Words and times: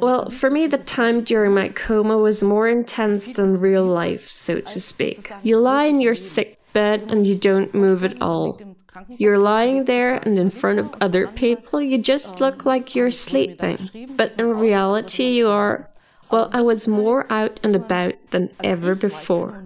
Well, 0.00 0.30
for 0.30 0.50
me, 0.50 0.66
the 0.66 0.78
time 0.78 1.22
during 1.22 1.54
my 1.54 1.68
coma 1.68 2.18
was 2.18 2.42
more 2.42 2.68
intense 2.68 3.28
than 3.28 3.60
real 3.60 3.84
life, 3.84 4.28
so 4.28 4.60
to 4.60 4.80
speak. 4.80 5.32
You 5.42 5.58
lie 5.58 5.84
in 5.84 6.00
your 6.00 6.14
sick 6.14 6.58
bed 6.72 7.04
and 7.08 7.26
you 7.26 7.34
don't 7.34 7.74
move 7.74 8.04
at 8.04 8.20
all. 8.20 8.60
You're 9.08 9.38
lying 9.38 9.84
there 9.84 10.14
and 10.14 10.38
in 10.38 10.50
front 10.50 10.78
of 10.78 10.94
other 11.00 11.26
people, 11.26 11.80
you 11.80 11.98
just 11.98 12.40
look 12.40 12.64
like 12.64 12.94
you're 12.94 13.10
sleeping. 13.10 14.08
But 14.16 14.32
in 14.38 14.46
reality, 14.58 15.24
you 15.24 15.48
are. 15.48 15.88
Well, 16.30 16.50
I 16.52 16.60
was 16.60 16.86
more 16.86 17.26
out 17.30 17.58
and 17.62 17.74
about 17.74 18.14
than 18.30 18.50
ever 18.62 18.94
before. 18.94 19.64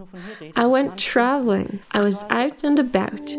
I 0.55 0.67
went 0.67 0.99
traveling. 0.99 1.81
I 1.91 2.01
was 2.01 2.25
out 2.31 2.63
and 2.63 2.79
about. 2.79 3.31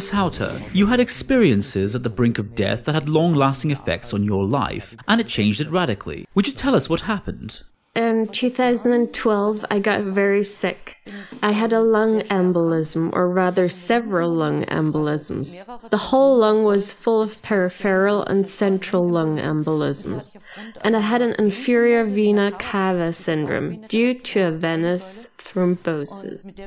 Miss 0.00 0.08
Hauter, 0.08 0.62
you 0.72 0.86
had 0.86 0.98
experiences 0.98 1.94
at 1.94 2.02
the 2.02 2.08
brink 2.08 2.38
of 2.38 2.54
death 2.54 2.86
that 2.86 2.94
had 2.94 3.06
long 3.06 3.34
lasting 3.34 3.70
effects 3.70 4.14
on 4.14 4.24
your 4.24 4.46
life, 4.46 4.96
and 5.06 5.20
it 5.20 5.28
changed 5.28 5.60
it 5.60 5.68
radically. 5.68 6.26
Would 6.34 6.46
you 6.46 6.54
tell 6.54 6.74
us 6.74 6.88
what 6.88 7.02
happened? 7.02 7.62
In 7.96 8.28
2012, 8.28 9.64
I 9.68 9.80
got 9.80 10.02
very 10.02 10.44
sick. 10.44 10.96
I 11.42 11.50
had 11.50 11.72
a 11.72 11.80
lung 11.80 12.20
embolism, 12.22 13.10
or 13.12 13.28
rather, 13.28 13.68
several 13.68 14.32
lung 14.32 14.64
embolisms. 14.66 15.64
The 15.90 15.96
whole 15.96 16.38
lung 16.38 16.62
was 16.62 16.92
full 16.92 17.20
of 17.20 17.42
peripheral 17.42 18.22
and 18.22 18.46
central 18.46 19.08
lung 19.08 19.38
embolisms. 19.38 20.36
And 20.82 20.96
I 20.96 21.00
had 21.00 21.20
an 21.20 21.34
inferior 21.36 22.04
vena 22.04 22.52
cava 22.52 23.12
syndrome 23.12 23.80
due 23.88 24.14
to 24.14 24.42
a 24.42 24.52
venous 24.52 25.28
thrombosis. 25.38 26.58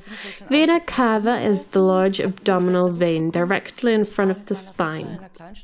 Vena 0.50 0.80
cava 0.82 1.36
is 1.40 1.68
the 1.68 1.82
large 1.82 2.20
abdominal 2.20 2.92
vein 2.92 3.30
directly 3.30 3.94
in 3.94 4.04
front 4.04 4.32
of 4.32 4.48
the 4.48 4.56
spine. 4.56 5.20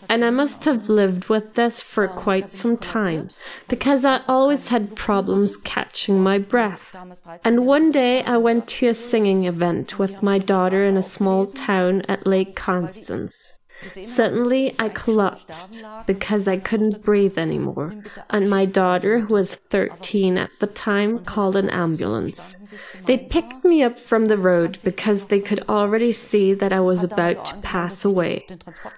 And 0.08 0.24
I 0.24 0.30
must 0.30 0.66
have 0.66 0.90
lived 0.90 1.30
with 1.30 1.56
this 1.56 1.82
for 1.82 2.08
quite 2.08 2.50
some 2.52 2.78
time 2.78 3.30
because 3.68 4.06
I 4.06 4.22
always 4.28 4.70
had 4.70 4.96
problems 4.96 5.49
catching 5.58 6.22
my 6.22 6.38
breath. 6.38 6.96
And 7.44 7.66
one 7.66 7.92
day 7.92 8.24
I 8.24 8.38
went 8.38 8.68
to 8.68 8.88
a 8.88 8.94
singing 8.94 9.46
event 9.46 10.00
with 10.00 10.24
my 10.24 10.38
daughter 10.40 10.82
in 10.82 10.98
a 10.98 11.02
small 11.02 11.46
town 11.46 12.04
at 12.08 12.28
Lake 12.28 12.56
Constance. 12.56 13.60
Suddenly, 13.82 14.76
I 14.78 14.90
collapsed 14.90 15.86
because 16.06 16.48
I 16.48 16.58
couldn't 16.58 17.02
breathe 17.04 17.38
anymore, 17.38 17.96
and 18.30 18.50
my 18.50 18.66
daughter, 18.66 19.20
who 19.20 19.34
was 19.34 19.56
13 19.56 20.38
at 20.38 20.52
the 20.60 20.68
time, 20.68 21.20
called 21.24 21.56
an 21.56 21.70
ambulance. 21.70 22.58
They 23.06 23.18
picked 23.18 23.64
me 23.64 23.82
up 23.82 23.98
from 23.98 24.26
the 24.26 24.38
road 24.38 24.80
because 24.84 25.28
they 25.28 25.40
could 25.40 25.62
already 25.70 26.12
see 26.12 26.54
that 26.54 26.74
I 26.74 26.82
was 26.82 27.04
about 27.04 27.46
to 27.46 27.56
pass 27.58 28.04
away. 28.04 28.46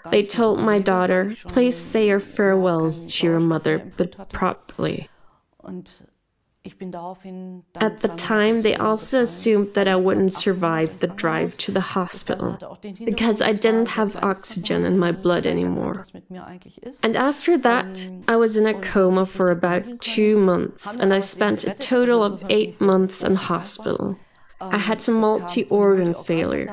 They 0.10 0.24
told 0.24 0.60
my 0.60 0.80
daughter, 0.80 1.36
Please 1.48 1.78
say 1.78 2.08
your 2.08 2.20
farewells 2.20 3.04
to 3.14 3.28
your 3.28 3.40
mother, 3.40 3.92
but 3.98 4.30
properly. 4.30 5.10
At 6.64 8.00
the 8.00 8.14
time, 8.18 8.62
they 8.62 8.76
also 8.76 9.22
assumed 9.22 9.74
that 9.74 9.88
I 9.88 9.96
wouldn't 9.96 10.34
survive 10.34 11.00
the 11.00 11.08
drive 11.08 11.58
to 11.58 11.72
the 11.72 11.82
hospital 11.82 12.80
because 13.04 13.42
I 13.42 13.52
didn't 13.54 13.90
have 13.90 14.16
oxygen 14.18 14.86
in 14.86 15.00
my 15.00 15.12
blood 15.12 15.48
anymore. 15.48 16.06
And 17.02 17.16
after 17.16 17.58
that, 17.58 18.12
I 18.28 18.36
was 18.36 18.58
in 18.58 18.68
a 18.68 18.80
coma 18.80 19.26
for 19.26 19.50
about 19.50 20.02
two 20.02 20.38
months 20.38 20.96
and 20.96 21.12
I 21.14 21.20
spent 21.20 21.64
a 21.64 21.74
total 21.74 22.24
of 22.24 22.44
eight 22.50 22.80
months 22.80 23.24
in 23.24 23.36
hospital. 23.36 24.20
I 24.62 24.78
had 24.78 25.08
a 25.08 25.12
multi 25.12 25.64
organ 25.66 26.14
failure. 26.14 26.68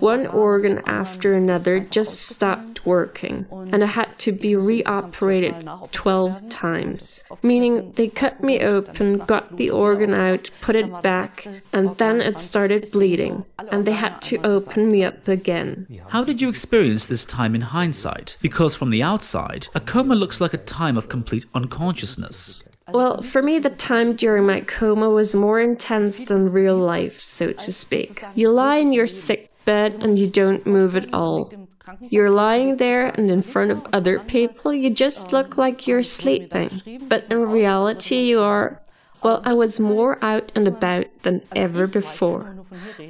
One 0.00 0.26
organ 0.26 0.80
after 0.86 1.34
another 1.34 1.80
just 1.80 2.22
stopped 2.22 2.86
working, 2.86 3.46
and 3.50 3.82
I 3.82 3.86
had 3.86 4.18
to 4.20 4.32
be 4.32 4.56
reoperated 4.56 5.68
12 5.92 6.48
times. 6.48 7.24
Meaning, 7.42 7.92
they 7.92 8.08
cut 8.08 8.42
me 8.42 8.60
open, 8.60 9.18
got 9.18 9.56
the 9.56 9.70
organ 9.70 10.14
out, 10.14 10.50
put 10.60 10.76
it 10.76 11.02
back, 11.02 11.46
and 11.72 11.96
then 11.98 12.20
it 12.20 12.38
started 12.38 12.88
bleeding, 12.92 13.44
and 13.70 13.84
they 13.84 13.92
had 13.92 14.22
to 14.22 14.38
open 14.38 14.90
me 14.90 15.04
up 15.04 15.28
again. 15.28 15.86
How 16.08 16.24
did 16.24 16.40
you 16.40 16.48
experience 16.48 17.06
this 17.06 17.24
time 17.24 17.54
in 17.54 17.60
hindsight? 17.60 18.38
Because 18.40 18.74
from 18.74 18.90
the 18.90 19.02
outside, 19.02 19.68
a 19.74 19.80
coma 19.80 20.14
looks 20.14 20.40
like 20.40 20.54
a 20.54 20.58
time 20.58 20.96
of 20.96 21.08
complete 21.08 21.44
unconsciousness. 21.54 22.64
Well, 22.92 23.22
for 23.22 23.42
me, 23.42 23.58
the 23.58 23.70
time 23.70 24.14
during 24.14 24.46
my 24.46 24.60
coma 24.60 25.10
was 25.10 25.34
more 25.34 25.60
intense 25.60 26.20
than 26.20 26.52
real 26.52 26.76
life, 26.76 27.20
so 27.20 27.52
to 27.52 27.72
speak. 27.72 28.24
You 28.34 28.50
lie 28.50 28.76
in 28.76 28.92
your 28.92 29.06
sick 29.06 29.50
bed 29.64 30.02
and 30.02 30.18
you 30.18 30.26
don't 30.26 30.66
move 30.66 30.96
at 30.96 31.12
all. 31.12 31.52
You're 32.00 32.30
lying 32.30 32.76
there 32.76 33.06
and 33.06 33.30
in 33.30 33.42
front 33.42 33.70
of 33.70 33.86
other 33.92 34.18
people, 34.18 34.72
you 34.74 34.90
just 34.90 35.32
look 35.32 35.56
like 35.56 35.86
you're 35.86 36.02
sleeping. 36.02 37.00
But 37.08 37.24
in 37.30 37.38
reality, 37.50 38.16
you 38.16 38.40
are 38.40 38.80
well, 39.22 39.42
I 39.44 39.52
was 39.52 39.80
more 39.80 40.18
out 40.22 40.52
and 40.54 40.68
about 40.68 41.06
than 41.22 41.42
ever 41.54 41.86
before. 41.86 42.54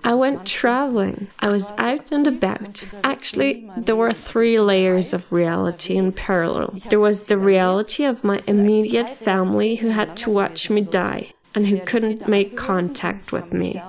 I 0.04 0.14
went 0.14 0.46
traveling. 0.46 1.28
I 1.41 1.48
was 1.48 1.72
out 1.78 2.12
and 2.12 2.26
about. 2.26 2.86
Actually, 3.04 3.70
there 3.76 3.96
were 3.96 4.12
three 4.12 4.58
layers 4.58 5.12
of 5.12 5.32
reality 5.32 5.96
in 5.96 6.12
parallel. 6.12 6.78
There 6.88 7.00
was 7.00 7.24
the 7.24 7.38
reality 7.38 8.04
of 8.04 8.24
my 8.24 8.41
immediate 8.46 9.10
family 9.10 9.76
who 9.76 9.88
had 9.88 10.16
to 10.19 10.30
watch 10.30 10.70
me 10.70 10.82
die 10.82 11.32
and 11.58 11.66
who 11.66 11.80
couldn't 11.80 12.28
make 12.28 12.56
contact 12.56 13.32
with 13.32 13.52
me 13.52 13.82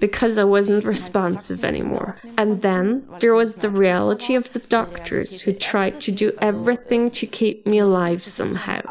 because 0.00 0.38
I 0.38 0.42
wasn't 0.42 0.84
responsive 0.84 1.64
anymore. 1.64 2.18
And 2.36 2.62
then 2.62 3.06
there 3.20 3.32
was 3.32 3.54
the 3.54 3.70
reality 3.70 4.34
of 4.34 4.52
the 4.52 4.58
doctors 4.58 5.42
who 5.42 5.52
tried 5.52 6.00
to 6.00 6.10
do 6.10 6.32
everything 6.40 7.12
to 7.12 7.26
keep 7.28 7.64
me 7.64 7.78
alive 7.78 8.24
somehow, 8.24 8.82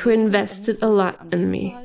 who 0.00 0.10
invested 0.10 0.82
a 0.82 0.88
lot 0.88 1.24
in 1.30 1.52
me. 1.52 1.76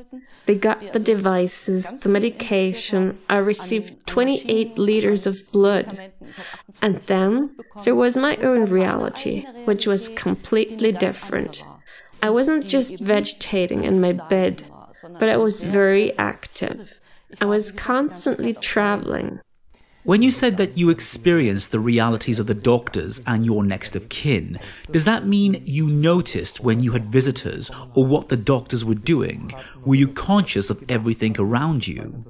They 0.46 0.56
got 0.56 0.80
the 0.92 0.98
devices, 0.98 2.00
the 2.00 2.08
medication. 2.08 3.16
I 3.30 3.36
received 3.36 4.04
28 4.08 4.76
liters 4.76 5.28
of 5.28 5.48
blood. 5.52 6.10
And 6.82 6.96
then 7.06 7.54
there 7.84 7.94
was 7.94 8.16
my 8.16 8.34
own 8.38 8.68
reality, 8.68 9.46
which 9.64 9.86
was 9.86 10.08
completely 10.08 10.90
different. 10.90 11.64
I 12.20 12.30
wasn't 12.30 12.66
just 12.66 12.98
vegetating 12.98 13.84
in 13.84 14.00
my 14.00 14.10
bed 14.12 14.64
but 15.02 15.28
I 15.28 15.36
was 15.36 15.62
very 15.62 16.16
active. 16.18 17.00
I 17.40 17.46
was 17.46 17.70
constantly 17.70 18.54
traveling. 18.54 19.40
When 20.04 20.20
you 20.20 20.30
said 20.30 20.58
that 20.58 20.76
you 20.76 20.90
experienced 20.90 21.72
the 21.72 21.80
realities 21.80 22.38
of 22.38 22.46
the 22.46 22.54
doctors 22.54 23.22
and 23.26 23.46
your 23.46 23.64
next 23.64 23.96
of 23.96 24.10
kin, 24.10 24.58
does 24.90 25.06
that 25.06 25.26
mean 25.26 25.62
you 25.64 25.88
noticed 25.88 26.60
when 26.60 26.80
you 26.80 26.92
had 26.92 27.06
visitors 27.06 27.70
or 27.94 28.04
what 28.04 28.28
the 28.28 28.36
doctors 28.36 28.84
were 28.84 28.94
doing? 28.94 29.52
Were 29.86 29.94
you 29.94 30.08
conscious 30.08 30.68
of 30.68 30.84
everything 30.90 31.36
around 31.38 31.88
you? 31.88 32.26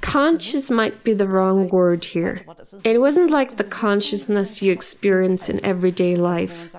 Conscious 0.00 0.70
might 0.70 1.04
be 1.04 1.12
the 1.12 1.26
wrong 1.26 1.68
word 1.68 2.04
here. 2.04 2.40
It 2.84 3.00
wasn't 3.00 3.30
like 3.30 3.56
the 3.56 3.64
consciousness 3.64 4.62
you 4.62 4.72
experience 4.72 5.48
in 5.48 5.64
everyday 5.64 6.16
life, 6.16 6.74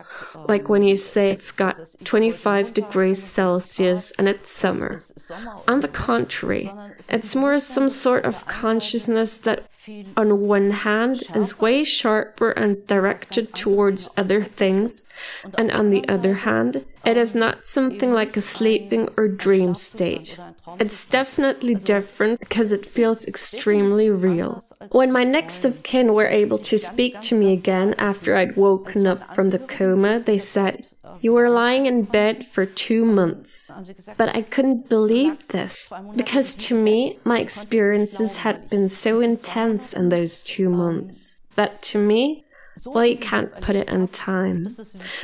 like 0.47 0.69
when 0.69 0.83
you 0.83 0.95
say 0.95 1.29
it's 1.29 1.51
got 1.51 1.79
25 2.03 2.73
degrees 2.73 3.21
Celsius 3.23 4.11
and 4.17 4.27
it's 4.27 4.51
summer. 4.51 4.99
On 5.67 5.79
the 5.81 5.87
contrary, 5.87 6.71
it's 7.09 7.35
more 7.35 7.59
some 7.59 7.89
sort 7.89 8.25
of 8.25 8.47
consciousness 8.47 9.37
that 9.39 9.65
on 10.15 10.41
one 10.41 10.69
hand 10.69 11.23
is 11.33 11.59
way 11.59 11.83
sharper 11.83 12.51
and 12.51 12.85
directed 12.85 13.53
towards 13.55 14.09
other 14.15 14.43
things, 14.43 15.07
and 15.57 15.71
on 15.71 15.89
the 15.89 16.07
other 16.07 16.35
hand, 16.45 16.85
it 17.03 17.17
is 17.17 17.33
not 17.33 17.65
something 17.65 18.13
like 18.13 18.37
a 18.37 18.41
sleeping 18.41 19.09
or 19.17 19.27
dream 19.27 19.73
state. 19.73 20.37
It's 20.79 21.03
definitely 21.03 21.73
different 21.73 22.39
because 22.39 22.71
it 22.71 22.85
feels 22.85 23.10
extremely 23.27 24.09
real. 24.09 24.63
When 24.91 25.11
my 25.11 25.23
next 25.23 25.65
of 25.65 25.83
kin 25.83 26.13
were 26.13 26.27
able 26.27 26.57
to 26.59 26.77
speak 26.77 27.19
to 27.21 27.35
me 27.37 27.53
again 27.53 27.93
after 27.97 28.35
I'd 28.35 28.55
woken 28.55 29.05
up 29.07 29.25
from 29.35 29.49
the 29.49 29.59
coma, 29.59 30.19
they 30.19 30.37
said, 30.37 30.85
you 31.19 31.33
were 31.33 31.49
lying 31.49 31.85
in 31.85 32.03
bed 32.03 32.45
for 32.45 32.65
two 32.65 33.05
months. 33.05 33.71
But 34.17 34.35
I 34.35 34.41
couldn't 34.41 34.89
believe 34.89 35.47
this 35.49 35.89
because 36.15 36.55
to 36.55 36.75
me, 36.79 37.19
my 37.23 37.39
experiences 37.39 38.37
had 38.37 38.69
been 38.69 38.89
so 38.89 39.19
intense 39.19 39.93
in 39.93 40.09
those 40.09 40.41
two 40.41 40.69
months 40.69 41.41
that 41.55 41.81
to 41.83 41.97
me, 42.03 42.45
Well, 42.85 43.05
you 43.05 43.17
can't 43.17 43.53
put 43.61 43.75
it 43.75 43.89
in 43.89 44.07
time. 44.07 44.67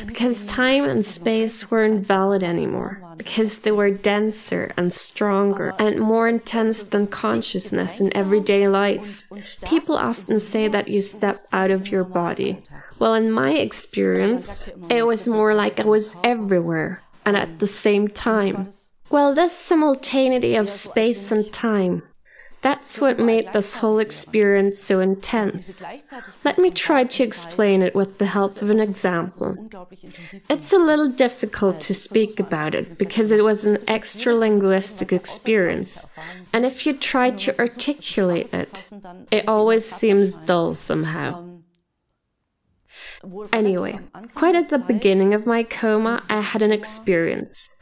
Because 0.06 0.46
time 0.46 0.84
and 0.84 1.04
space 1.04 1.72
weren't 1.72 2.06
valid 2.06 2.44
anymore. 2.44 3.02
Because 3.18 3.60
they 3.60 3.72
were 3.72 3.92
denser 3.92 4.72
and 4.78 4.94
stronger 4.94 5.74
and 5.80 6.00
more 6.00 6.28
intense 6.28 6.84
than 6.84 7.08
consciousness 7.08 8.00
in 8.00 8.16
everyday 8.16 8.68
life. 8.68 9.28
People 9.66 9.98
often 9.98 10.40
say 10.40 10.68
that 10.68 10.88
you 10.88 11.02
step 11.02 11.38
out 11.52 11.72
of 11.72 11.90
your 11.90 12.04
body. 12.04 12.64
Well, 13.00 13.14
in 13.14 13.32
my 13.32 13.52
experience, 13.54 14.70
it 14.90 15.06
was 15.06 15.28
more 15.28 15.54
like 15.54 15.80
I 15.80 15.86
was 15.86 16.16
everywhere 16.24 17.02
and 17.26 17.36
at 17.36 17.60
the 17.60 17.68
same 17.68 18.08
time. 18.08 18.70
Well, 19.10 19.34
this 19.34 19.56
simultaneity 19.58 20.56
of 20.56 20.70
space 20.70 21.32
and 21.32 21.52
time 21.52 22.04
that's 22.62 23.00
what 23.00 23.20
made 23.20 23.54
this 23.54 23.76
whole 23.76 24.00
experience 24.00 24.80
so 24.80 25.00
intense. 25.00 25.84
Let 26.44 26.58
me 26.58 26.72
try 26.72 27.04
to 27.04 27.24
explain 27.24 27.82
it 27.82 27.96
with 27.96 28.18
the 28.18 28.26
help 28.26 28.62
of 28.62 28.70
an 28.70 28.80
example. 28.80 29.70
It's 30.50 30.74
a 30.74 30.78
little 30.78 31.10
difficult 31.10 31.80
to 31.82 31.94
speak 31.94 32.40
about 32.40 32.74
it 32.74 32.98
because 32.98 33.32
it 33.32 33.44
was 33.44 33.66
an 33.66 33.78
extra 33.88 34.34
linguistic 34.34 35.14
experience, 35.14 36.08
and 36.52 36.66
if 36.66 36.86
you 36.86 36.94
try 36.94 37.32
to 37.32 37.58
articulate 37.60 38.54
it, 38.54 38.90
it 39.32 39.48
always 39.48 39.86
seems 39.86 40.38
dull 40.38 40.74
somehow. 40.76 41.58
Anyway, 43.52 44.00
quite 44.36 44.56
at 44.56 44.70
the 44.70 44.78
beginning 44.80 45.34
of 45.34 45.46
my 45.46 45.64
coma, 45.64 46.24
I 46.30 46.42
had 46.42 46.62
an 46.62 46.72
experience. 46.72 47.77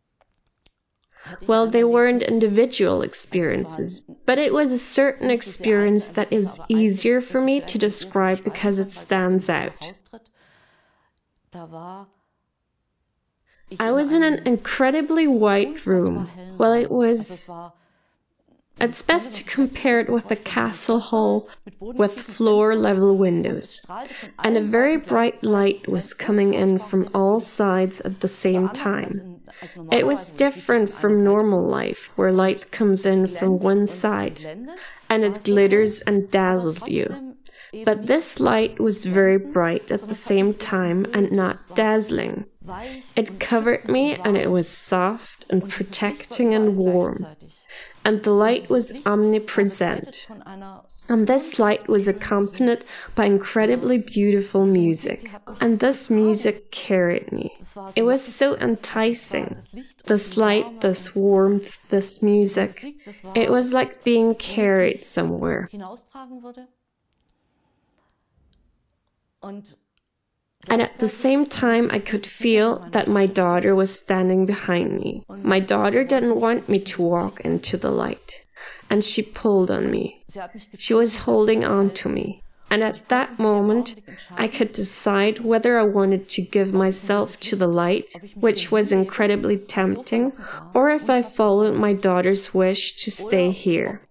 Well, 1.47 1.67
they 1.67 1.83
weren't 1.83 2.23
individual 2.23 3.01
experiences, 3.01 4.01
but 4.25 4.37
it 4.37 4.53
was 4.53 4.71
a 4.71 4.77
certain 4.77 5.29
experience 5.29 6.09
that 6.09 6.31
is 6.31 6.59
easier 6.67 7.21
for 7.21 7.41
me 7.41 7.61
to 7.61 7.77
describe 7.77 8.43
because 8.43 8.79
it 8.79 8.91
stands 8.91 9.49
out. 9.49 9.93
I 13.79 13.91
was 13.91 14.11
in 14.11 14.23
an 14.23 14.45
incredibly 14.45 15.27
white 15.27 15.85
room. 15.85 16.29
Well, 16.57 16.73
it 16.73 16.91
was. 16.91 17.49
It's 18.77 19.01
best 19.01 19.33
to 19.35 19.43
compare 19.43 19.99
it 19.99 20.09
with 20.09 20.29
a 20.29 20.35
castle 20.35 20.99
hall 20.99 21.47
with 21.79 22.19
floor 22.19 22.75
level 22.75 23.15
windows. 23.15 23.81
And 24.43 24.57
a 24.57 24.61
very 24.61 24.97
bright 24.97 25.41
light 25.43 25.87
was 25.87 26.13
coming 26.13 26.53
in 26.53 26.79
from 26.79 27.09
all 27.13 27.39
sides 27.39 28.01
at 28.01 28.19
the 28.19 28.27
same 28.27 28.67
time. 28.69 29.34
It 29.91 30.05
was 30.05 30.29
different 30.29 30.89
from 30.89 31.23
normal 31.23 31.61
life, 31.61 32.11
where 32.15 32.31
light 32.31 32.71
comes 32.71 33.05
in 33.05 33.27
from 33.27 33.59
one 33.59 33.87
side 33.87 34.41
and 35.09 35.23
it 35.23 35.43
glitters 35.43 36.01
and 36.01 36.29
dazzles 36.29 36.87
you. 36.87 37.35
But 37.83 38.07
this 38.07 38.39
light 38.39 38.79
was 38.79 39.05
very 39.05 39.37
bright 39.37 39.91
at 39.91 40.07
the 40.07 40.15
same 40.15 40.53
time 40.53 41.05
and 41.13 41.31
not 41.31 41.57
dazzling. 41.75 42.45
It 43.15 43.39
covered 43.39 43.89
me 43.89 44.15
and 44.15 44.37
it 44.37 44.49
was 44.49 44.69
soft 44.69 45.45
and 45.49 45.69
protecting 45.69 46.53
and 46.53 46.77
warm. 46.77 47.25
And 48.03 48.23
the 48.23 48.31
light 48.31 48.69
was 48.69 48.93
omnipresent. 49.05 50.27
And 51.07 51.27
this 51.27 51.59
light 51.59 51.87
was 51.87 52.07
accompanied 52.07 52.83
by 53.13 53.25
incredibly 53.25 53.97
beautiful 53.97 54.65
music. 54.65 55.29
And 55.61 55.79
this 55.79 56.09
music 56.09 56.71
carried 56.71 57.31
me. 57.31 57.55
It 57.95 58.03
was 58.03 58.23
so 58.23 58.55
enticing. 58.57 59.57
This 60.05 60.35
light, 60.35 60.81
this 60.81 61.15
warmth, 61.15 61.77
this 61.89 62.23
music. 62.23 62.95
It 63.35 63.51
was 63.51 63.73
like 63.73 64.03
being 64.03 64.33
carried 64.33 65.05
somewhere. 65.05 65.69
And 70.67 70.81
at 70.81 70.97
the 70.97 71.07
same 71.07 71.45
time, 71.45 71.89
I 71.91 71.99
could 71.99 72.25
feel 72.25 72.79
that 72.89 73.07
my 73.07 73.27
daughter 73.27 73.75
was 73.75 73.97
standing 73.97 74.47
behind 74.47 74.93
me. 74.97 75.23
My 75.29 75.59
daughter 75.59 76.03
didn't 76.03 76.39
want 76.39 76.67
me 76.67 76.79
to 76.79 77.03
walk 77.03 77.41
into 77.41 77.77
the 77.77 77.91
light 77.91 78.44
and 78.89 79.03
she 79.03 79.21
pulled 79.21 79.71
on 79.71 79.91
me. 79.91 80.23
She 80.77 80.93
was 80.93 81.19
holding 81.19 81.63
on 81.63 81.89
to 81.91 82.09
me. 82.09 82.41
And 82.69 82.83
at 82.83 83.09
that 83.09 83.37
moment, 83.37 83.95
I 84.31 84.47
could 84.47 84.73
decide 84.73 85.39
whether 85.39 85.77
I 85.77 85.83
wanted 85.83 86.27
to 86.29 86.41
give 86.41 86.73
myself 86.73 87.39
to 87.41 87.55
the 87.55 87.67
light, 87.67 88.11
which 88.33 88.71
was 88.71 88.91
incredibly 88.91 89.57
tempting, 89.57 90.33
or 90.73 90.89
if 90.89 91.09
I 91.09 91.21
followed 91.21 91.75
my 91.75 91.93
daughter's 91.93 92.53
wish 92.53 92.95
to 93.03 93.11
stay 93.11 93.51
here. 93.51 94.01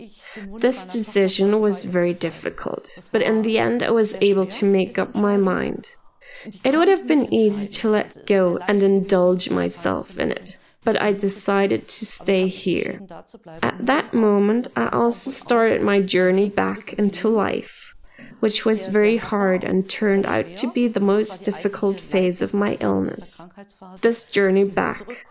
This 0.58 0.86
decision 0.86 1.60
was 1.60 1.84
very 1.84 2.14
difficult, 2.14 2.88
but 3.10 3.22
in 3.22 3.42
the 3.42 3.58
end, 3.58 3.82
I 3.82 3.90
was 3.90 4.14
able 4.20 4.46
to 4.46 4.64
make 4.64 4.98
up 4.98 5.14
my 5.14 5.36
mind. 5.36 5.96
It 6.62 6.76
would 6.76 6.88
have 6.88 7.08
been 7.08 7.32
easy 7.34 7.68
to 7.68 7.90
let 7.90 8.26
go 8.26 8.58
and 8.68 8.82
indulge 8.82 9.50
myself 9.50 10.18
in 10.18 10.30
it 10.30 10.58
but 10.84 11.00
I 11.00 11.12
decided 11.12 11.88
to 11.88 12.06
stay 12.06 12.48
here. 12.48 13.00
At 13.62 13.86
that 13.86 14.12
moment, 14.14 14.68
I 14.76 14.88
also 14.88 15.30
started 15.30 15.82
my 15.82 16.00
journey 16.00 16.48
back 16.50 16.92
into 16.94 17.28
life, 17.28 17.94
which 18.40 18.64
was 18.64 18.86
very 18.86 19.16
hard 19.16 19.64
and 19.64 19.88
turned 19.88 20.26
out 20.26 20.56
to 20.56 20.70
be 20.72 20.86
the 20.88 21.00
most 21.00 21.44
difficult 21.44 21.98
phase 22.00 22.42
of 22.42 22.54
my 22.54 22.76
illness. 22.80 23.48
This 24.02 24.24
journey 24.24 24.64
back 24.64 25.26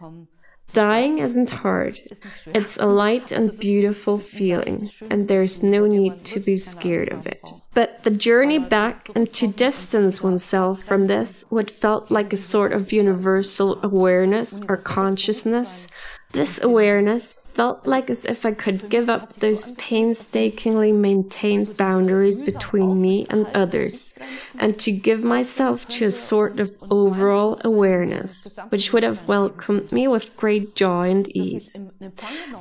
Dying 0.73 1.19
isn't 1.19 1.51
hard. 1.51 1.99
It's 2.47 2.77
a 2.77 2.87
light 2.87 3.31
and 3.31 3.57
beautiful 3.57 4.17
feeling, 4.17 4.89
and 5.09 5.27
there's 5.27 5.61
no 5.61 5.85
need 5.85 6.25
to 6.25 6.39
be 6.39 6.57
scared 6.57 7.11
of 7.11 7.27
it. 7.27 7.47
But 7.75 8.03
the 8.03 8.09
journey 8.09 8.57
back 8.57 9.09
and 9.15 9.31
to 9.33 9.47
distance 9.47 10.23
oneself 10.23 10.81
from 10.81 11.05
this, 11.05 11.45
what 11.49 11.69
felt 11.69 12.09
like 12.09 12.33
a 12.33 12.37
sort 12.37 12.73
of 12.73 12.91
universal 12.91 13.79
awareness 13.83 14.61
or 14.67 14.77
consciousness, 14.77 15.87
this 16.31 16.61
awareness 16.63 17.42
felt 17.53 17.85
like 17.85 18.09
as 18.09 18.25
if 18.25 18.45
I 18.45 18.51
could 18.51 18.89
give 18.89 19.09
up 19.09 19.33
those 19.33 19.71
painstakingly 19.73 20.91
maintained 20.91 21.77
boundaries 21.77 22.41
between 22.41 23.01
me 23.01 23.27
and 23.29 23.47
others, 23.53 24.13
and 24.57 24.79
to 24.79 24.91
give 24.91 25.23
myself 25.23 25.87
to 25.89 26.05
a 26.05 26.11
sort 26.11 26.59
of 26.59 26.75
overall 26.89 27.59
awareness, 27.63 28.57
which 28.69 28.91
would 28.91 29.03
have 29.03 29.27
welcomed 29.27 29.91
me 29.91 30.07
with 30.07 30.35
great 30.37 30.75
joy 30.75 31.09
and 31.09 31.27
ease. 31.35 31.91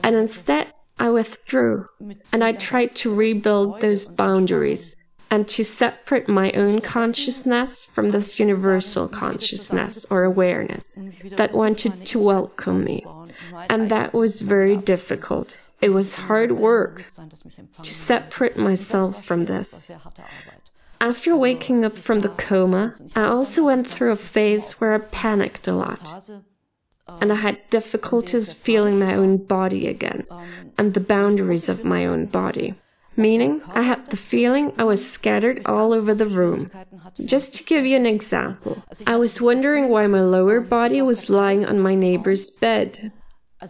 And 0.03 0.15
instead, 0.17 0.73
I 0.99 1.09
withdrew, 1.09 1.87
and 2.33 2.45
I 2.45 2.53
tried 2.53 2.95
to 2.97 3.15
rebuild 3.15 3.81
those 3.81 4.09
boundaries 4.09 4.95
and 5.33 5.49
to 5.49 5.65
separate 5.65 6.29
my 6.29 6.53
own 6.53 6.79
consciousness 6.83 7.87
from 7.87 8.11
this 8.11 8.39
universal 8.39 9.09
consciousness 9.09 10.05
or 10.11 10.25
awareness 10.25 11.01
that 11.39 11.55
wanted 11.55 12.05
to 12.05 12.19
welcome 12.19 12.85
me. 12.85 13.03
And 13.71 13.91
that 13.91 14.13
was 14.13 14.43
very 14.43 14.77
difficult. 14.77 15.59
It 15.81 15.89
was 15.89 16.17
hard 16.27 16.53
work 16.53 17.07
to 17.83 17.95
separate 17.95 18.59
myself 18.59 19.25
from 19.25 19.47
this. 19.47 19.91
After 21.01 21.35
waking 21.35 21.83
up 21.83 21.95
from 21.95 22.21
the 22.21 22.29
coma, 22.29 22.93
I 23.17 23.25
also 23.25 23.65
went 23.65 23.87
through 23.87 24.13
a 24.13 24.17
phase 24.17 24.75
where 24.75 24.93
I 24.93 24.99
panicked 24.99 25.67
a 25.67 25.73
lot. 25.73 26.29
And 27.09 27.33
I 27.33 27.37
had 27.37 27.71
difficulties 27.71 28.53
feeling 28.53 28.99
my 28.99 29.15
own 29.15 29.39
body 29.39 29.89
again 29.89 30.27
and 30.77 30.93
the 30.93 31.01
boundaries 31.01 31.71
of 31.71 31.85
my 31.85 32.05
own 32.05 32.27
body 32.27 32.75
meaning 33.17 33.63
I 33.69 33.83
had 33.83 34.11
the 34.11 34.17
feeling 34.17 34.73
I 34.79 34.85
was 34.85 35.11
scattered 35.11 35.61
all 35.67 35.93
over 35.93 36.15
the 36.15 36.27
room. 36.27 36.71
Just 37.25 37.55
to 37.55 37.65
give 37.65 37.87
you 37.87 37.97
an 37.97 38.07
example, 38.07 38.83
I 39.07 39.17
was 39.17 39.41
wondering 39.41 39.89
why 39.89 40.07
my 40.07 40.23
lower 40.23 40.61
body 40.61 41.03
was 41.03 41.31
lying 41.31 41.65
on 41.65 41.79
my 41.81 41.95
neighbor's 41.95 42.51
bed. 42.51 43.13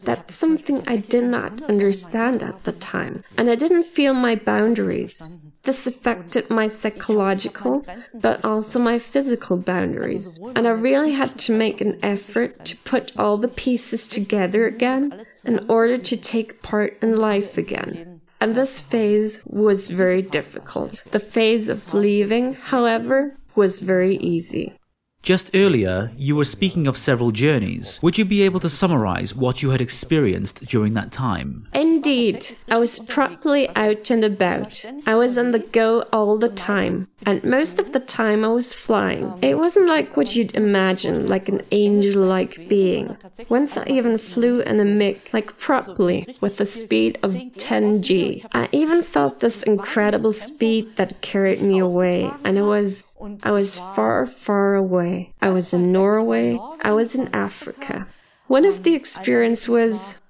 That's 0.05 0.35
something 0.35 0.83
I 0.87 0.97
did 0.97 1.25
not 1.25 1.63
understand 1.63 2.43
at 2.43 2.65
the 2.65 2.73
time, 2.73 3.25
and 3.37 3.51
I 3.51 3.57
didn't 3.57 3.85
feel 3.85 4.15
my 4.15 4.35
boundaries. 4.35 5.39
This 5.65 5.87
affected 5.87 6.51
my 6.51 6.67
psychological, 6.67 7.87
but 8.15 8.45
also 8.45 8.81
my 8.81 8.99
physical 8.99 9.57
boundaries. 9.57 10.41
And 10.57 10.67
I 10.67 10.71
really 10.71 11.13
had 11.13 11.39
to 11.41 11.53
make 11.53 11.81
an 11.81 12.01
effort 12.03 12.65
to 12.65 12.77
put 12.79 13.13
all 13.17 13.37
the 13.37 13.49
pieces 13.49 14.09
together 14.09 14.67
again 14.67 15.23
in 15.45 15.65
order 15.69 15.99
to 15.99 16.17
take 16.17 16.63
part 16.63 16.99
in 17.01 17.17
life 17.17 17.57
again. 17.57 18.12
And 18.43 18.57
this 18.57 18.81
phase 18.81 19.41
was 19.47 19.87
very 19.87 20.21
difficult. 20.21 21.01
The 21.13 21.21
phase 21.21 21.69
of 21.69 21.95
leaving, 21.95 22.55
however, 22.55 23.31
was 23.55 23.79
very 23.79 24.17
easy. 24.17 24.75
Just 25.23 25.51
earlier, 25.55 26.11
you 26.17 26.35
were 26.35 26.43
speaking 26.43 26.89
of 26.89 26.97
several 26.97 27.31
journeys. 27.31 28.01
Would 28.03 28.19
you 28.19 28.25
be 28.25 28.43
able 28.43 28.59
to 28.59 28.69
summarize 28.69 29.37
what 29.37 29.63
you 29.63 29.71
had 29.71 29.81
experienced 29.81 30.67
during 30.67 30.95
that 30.95 31.13
time? 31.13 31.69
Indeed, 31.73 32.45
I 32.69 32.79
was 32.79 32.99
properly 32.99 33.69
out 33.77 34.11
and 34.11 34.25
about. 34.25 34.85
I 35.07 35.15
was 35.15 35.39
on 35.39 35.53
the 35.53 35.61
go 35.61 36.01
all 36.13 36.39
the 36.39 36.49
time, 36.49 37.07
and 37.25 37.45
most 37.45 37.79
of 37.79 37.93
the 37.93 38.01
time 38.01 38.45
I 38.45 38.49
was 38.49 38.73
flying. 38.73 39.33
It 39.43 39.59
wasn't 39.59 39.87
like 39.89 40.17
what 40.17 40.35
you'd 40.35 40.57
imagine, 40.57 41.29
like 41.29 41.49
an 41.49 41.63
angel 41.71 42.25
like 42.25 42.69
being. 42.69 43.17
Once 43.49 43.77
I 43.77 43.85
even 43.87 44.19
flew 44.19 44.59
in 44.63 44.81
a 44.81 44.85
MiG, 44.85 45.21
like 45.33 45.57
properly, 45.57 46.37
with 46.41 46.57
the 46.57 46.67
speed 46.67 47.21
of 47.23 47.31
10G. 47.31 48.45
I 48.53 48.69
even 48.73 49.05
felt 49.05 49.39
this 49.39 49.63
incredible 49.63 50.33
speed 50.33 50.97
that 50.97 51.21
carried 51.21 51.63
me 51.63 51.79
away, 51.79 52.29
and 52.43 52.59
I 52.59 52.63
was, 52.63 53.17
I 53.45 53.53
was 53.53 53.79
far, 53.79 54.27
far 54.27 54.75
away. 54.75 55.12
I 55.41 55.51
was 55.51 55.73
in 55.73 55.93
Norway. 55.93 56.59
I 56.83 56.93
was 56.93 57.15
in 57.15 57.29
Africa. 57.35 58.07
One 58.47 58.65
of 58.65 58.83
the 58.83 58.95
experience 58.95 59.69
was 59.69 60.21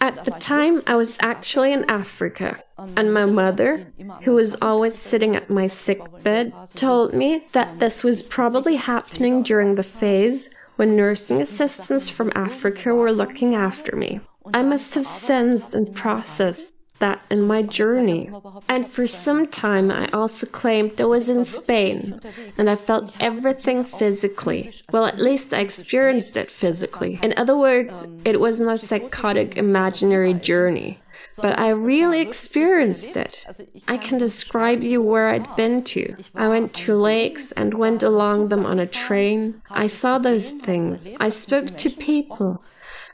at 0.00 0.24
the 0.24 0.32
time 0.32 0.82
I 0.86 0.96
was 0.96 1.16
actually 1.20 1.72
in 1.72 1.88
Africa, 1.88 2.60
and 2.76 3.14
my 3.14 3.24
mother, 3.24 3.86
who 4.22 4.32
was 4.32 4.56
always 4.60 4.96
sitting 4.96 5.36
at 5.36 5.48
my 5.48 5.68
sick 5.68 6.00
bed, 6.24 6.52
told 6.74 7.14
me 7.14 7.46
that 7.52 7.78
this 7.78 8.02
was 8.02 8.20
probably 8.20 8.76
happening 8.76 9.44
during 9.44 9.76
the 9.76 9.84
phase 9.84 10.50
when 10.74 10.96
nursing 10.96 11.40
assistants 11.40 12.08
from 12.08 12.32
Africa 12.34 12.92
were 12.94 13.12
looking 13.12 13.54
after 13.54 13.94
me. 13.94 14.20
I 14.52 14.62
must 14.62 14.94
have 14.96 15.06
sensed 15.06 15.72
and 15.72 15.94
processed 15.94 16.81
that 17.02 17.20
in 17.30 17.42
my 17.42 17.62
journey. 17.62 18.30
And 18.68 18.86
for 18.86 19.06
some 19.06 19.48
time, 19.48 19.90
I 19.90 20.08
also 20.12 20.46
claimed 20.46 21.00
I 21.00 21.04
was 21.04 21.28
in 21.28 21.44
Spain 21.44 22.20
and 22.56 22.70
I 22.70 22.76
felt 22.76 23.14
everything 23.20 23.84
physically. 23.84 24.72
Well, 24.92 25.04
at 25.04 25.18
least 25.18 25.52
I 25.52 25.60
experienced 25.60 26.36
it 26.36 26.50
physically. 26.50 27.18
In 27.22 27.34
other 27.36 27.58
words, 27.58 28.08
it 28.24 28.40
wasn't 28.40 28.70
a 28.70 28.78
psychotic 28.78 29.56
imaginary 29.56 30.32
journey. 30.32 31.00
But 31.40 31.58
I 31.58 31.70
really 31.70 32.20
experienced 32.20 33.16
it. 33.16 33.34
I 33.88 33.96
can 33.96 34.18
describe 34.18 34.82
you 34.82 35.00
where 35.00 35.28
I'd 35.30 35.56
been 35.56 35.82
to. 35.94 36.16
I 36.34 36.48
went 36.48 36.74
to 36.84 36.94
lakes 36.94 37.52
and 37.52 37.74
went 37.74 38.02
along 38.02 38.48
them 38.48 38.64
on 38.66 38.78
a 38.78 38.86
train. 38.86 39.62
I 39.70 39.86
saw 39.86 40.18
those 40.18 40.52
things. 40.52 41.08
I 41.18 41.30
spoke 41.30 41.68
to 41.78 41.90
people. 41.90 42.62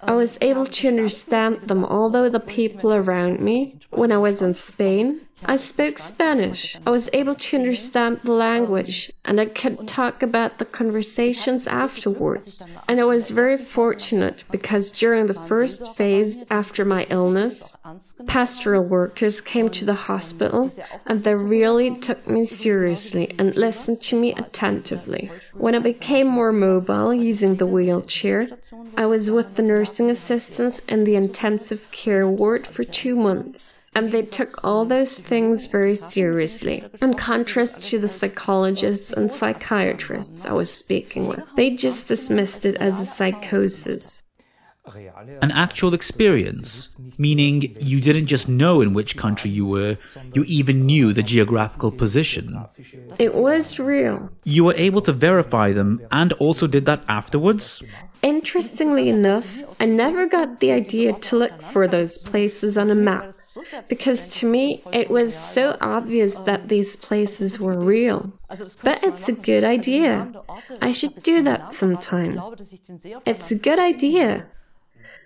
I 0.00 0.12
was 0.12 0.38
able 0.40 0.67
to 0.67 0.88
understand 0.88 1.62
them, 1.62 1.85
although 1.85 2.28
the 2.28 2.40
people 2.40 2.93
around 2.93 3.40
me, 3.40 3.78
when 3.90 4.12
I 4.12 4.19
was 4.19 4.40
in 4.40 4.55
Spain, 4.55 5.23
I 5.45 5.57
spoke 5.57 5.99
Spanish. 5.99 6.76
I 6.85 6.90
was 6.90 7.09
able 7.12 7.35
to 7.35 7.57
understand 7.57 8.21
the 8.25 8.33
language 8.33 9.12
and 9.25 9.40
I 9.40 9.47
could 9.47 9.87
talk 9.87 10.23
about 10.23 10.59
the 10.59 10.64
conversations 10.64 11.66
afterwards. 11.66 12.66
And 12.88 12.99
I 12.99 13.04
was 13.04 13.30
very 13.30 13.57
fortunate 13.57 14.45
because 14.50 14.90
during 14.90 15.26
the 15.26 15.35
first 15.35 15.95
phase 15.97 16.45
after 16.50 16.85
my 16.85 17.07
illness, 17.09 17.76
pastoral 18.26 18.83
workers 18.83 19.40
came 19.40 19.68
to 19.71 19.85
the 19.85 19.95
hospital 20.09 20.71
and 21.07 21.21
they 21.21 21.35
really 21.35 21.97
took 21.97 22.26
me 22.26 22.45
seriously 22.45 23.35
and 23.38 23.57
listened 23.57 24.00
to 24.02 24.21
me 24.21 24.35
attentively. 24.35 25.30
When 25.54 25.75
I 25.75 25.78
became 25.78 26.26
more 26.26 26.52
mobile 26.52 27.14
using 27.14 27.57
the 27.57 27.66
wheelchair, 27.66 28.49
I 28.97 29.07
was 29.07 29.30
with 29.30 29.54
the 29.54 29.62
nursing 29.62 30.11
assistants 30.11 30.80
in 30.80 31.04
the 31.04 31.14
intensive 31.14 31.90
care 31.90 32.26
ward 32.26 32.66
for 32.66 32.85
two 32.85 33.16
months 33.16 33.80
and 33.99 34.12
they 34.12 34.23
took 34.23 34.64
all 34.64 34.85
those 34.85 35.19
things 35.19 35.67
very 35.67 35.97
seriously. 35.97 36.85
In 37.02 37.14
contrast 37.14 37.90
to 37.90 37.99
the 37.99 38.07
psychologists 38.07 39.12
and 39.12 39.31
psychiatrists 39.31 40.47
I 40.47 40.52
was 40.52 40.73
speaking 40.73 41.26
with, 41.26 41.43
they 41.57 41.75
just 41.75 42.07
dismissed 42.07 42.64
it 42.64 42.76
as 42.76 43.00
a 43.00 43.05
psychosis. 43.05 44.23
An 45.42 45.50
actual 45.50 45.95
experience, 45.95 46.95
meaning 47.16 47.75
you 47.80 48.00
didn't 48.00 48.26
just 48.26 48.49
know 48.49 48.80
in 48.80 48.95
which 48.95 49.16
country 49.16 49.50
you 49.50 49.66
were, 49.66 49.99
you 50.35 50.45
even 50.45 50.87
knew 50.87 51.12
the 51.12 51.23
geographical 51.23 51.90
position. 51.90 52.64
It 53.18 53.35
was 53.35 53.78
real. 53.78 54.30
You 54.45 54.64
were 54.64 54.75
able 54.76 55.00
to 55.02 55.12
verify 55.12 55.73
them 55.73 56.00
and 56.11 56.33
also 56.35 56.66
did 56.66 56.87
that 56.87 57.04
afterwards? 57.09 57.83
Interestingly 58.23 59.09
enough, 59.09 59.62
I 59.78 59.87
never 59.87 60.26
got 60.26 60.59
the 60.59 60.73
idea 60.73 61.12
to 61.12 61.37
look 61.37 61.62
for 61.62 61.87
those 61.87 62.18
places 62.18 62.76
on 62.76 62.90
a 62.90 62.95
map 62.95 63.33
because 63.88 64.26
to 64.38 64.47
me 64.47 64.83
it 64.92 65.09
was 65.09 65.37
so 65.37 65.76
obvious 65.80 66.40
that 66.40 66.68
these 66.68 66.97
places 66.97 67.61
were 67.61 67.78
real. 67.78 68.33
But 68.83 69.04
it's 69.04 69.28
a 69.28 69.33
good 69.33 69.62
idea. 69.62 70.33
I 70.83 70.90
should 70.90 71.23
do 71.23 71.42
that 71.42 71.75
sometime. 71.75 72.40
It's 73.25 73.52
a 73.52 73.59
good 73.59 73.78
idea. 73.78 74.47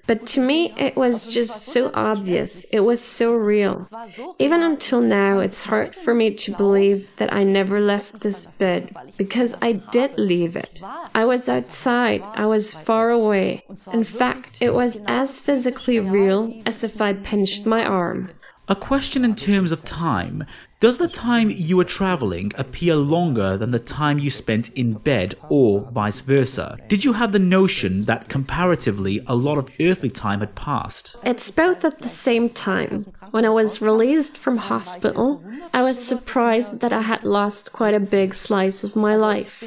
But 0.07 0.27
to 0.29 0.41
me, 0.41 0.75
it 0.77 0.97
was 0.97 1.29
just 1.29 1.67
so 1.67 1.91
obvious. 1.95 2.65
It 2.73 2.81
was 2.81 3.01
so 3.01 3.35
real. 3.35 3.89
Even 4.39 4.61
until 4.63 5.01
now, 5.01 5.39
it's 5.39 5.65
hard 5.65 5.95
for 5.95 6.13
me 6.13 6.35
to 6.35 6.57
believe 6.57 7.15
that 7.17 7.33
I 7.33 7.45
never 7.45 7.81
left 7.81 8.21
this 8.21 8.47
bed 8.47 8.95
because 9.17 9.55
I 9.63 9.73
did 9.73 10.19
leave 10.19 10.57
it. 10.57 10.83
I 11.15 11.25
was 11.25 11.49
outside. 11.49 12.23
I 12.35 12.47
was 12.47 12.75
far 12.75 13.11
away. 13.11 13.65
In 13.93 14.05
fact, 14.05 14.61
it 14.61 14.75
was 14.75 15.03
as 15.07 15.39
physically 15.39 16.01
real 16.01 16.53
as 16.67 16.83
if 16.83 17.01
I 17.01 17.13
pinched 17.13 17.65
my 17.65 17.85
arm. 17.85 18.31
A 18.73 18.75
question 18.75 19.23
in 19.23 19.37
terms 19.37 19.71
of 19.71 19.85
time. 19.85 20.47
Does 20.81 20.97
the 20.97 21.07
time 21.07 21.51
you 21.51 21.77
were 21.77 21.85
traveling 21.85 22.53
appear 22.57 22.97
longer 22.97 23.59
than 23.59 23.71
the 23.71 23.79
time 23.79 24.19
you 24.19 24.31
spent 24.31 24.71
in 24.71 24.95
bed 24.95 25.35
or 25.51 25.83
vice 25.91 26.23
versa? 26.23 26.79
Did 26.89 27.05
you 27.05 27.13
have 27.13 27.33
the 27.33 27.39
notion 27.39 28.07
that 28.07 28.31
comparatively 28.31 29.23
a 29.27 29.37
lot 29.37 29.59
of 29.59 29.69
earthly 29.79 30.09
time 30.09 30.41
had 30.41 30.55
passed? 30.55 31.17
It's 31.23 31.51
both 31.51 31.85
at 31.85 31.99
the 31.99 32.09
same 32.09 32.49
time. 32.49 33.13
When 33.31 33.45
I 33.45 33.51
was 33.51 33.83
released 33.83 34.39
from 34.39 34.57
hospital, 34.57 35.45
I 35.75 35.83
was 35.83 36.03
surprised 36.03 36.81
that 36.81 36.95
I 36.95 37.03
had 37.03 37.25
lost 37.25 37.75
quite 37.75 37.93
a 37.93 38.01
big 38.01 38.33
slice 38.33 38.85
of 38.85 38.97
my 38.97 39.17
life. 39.17 39.63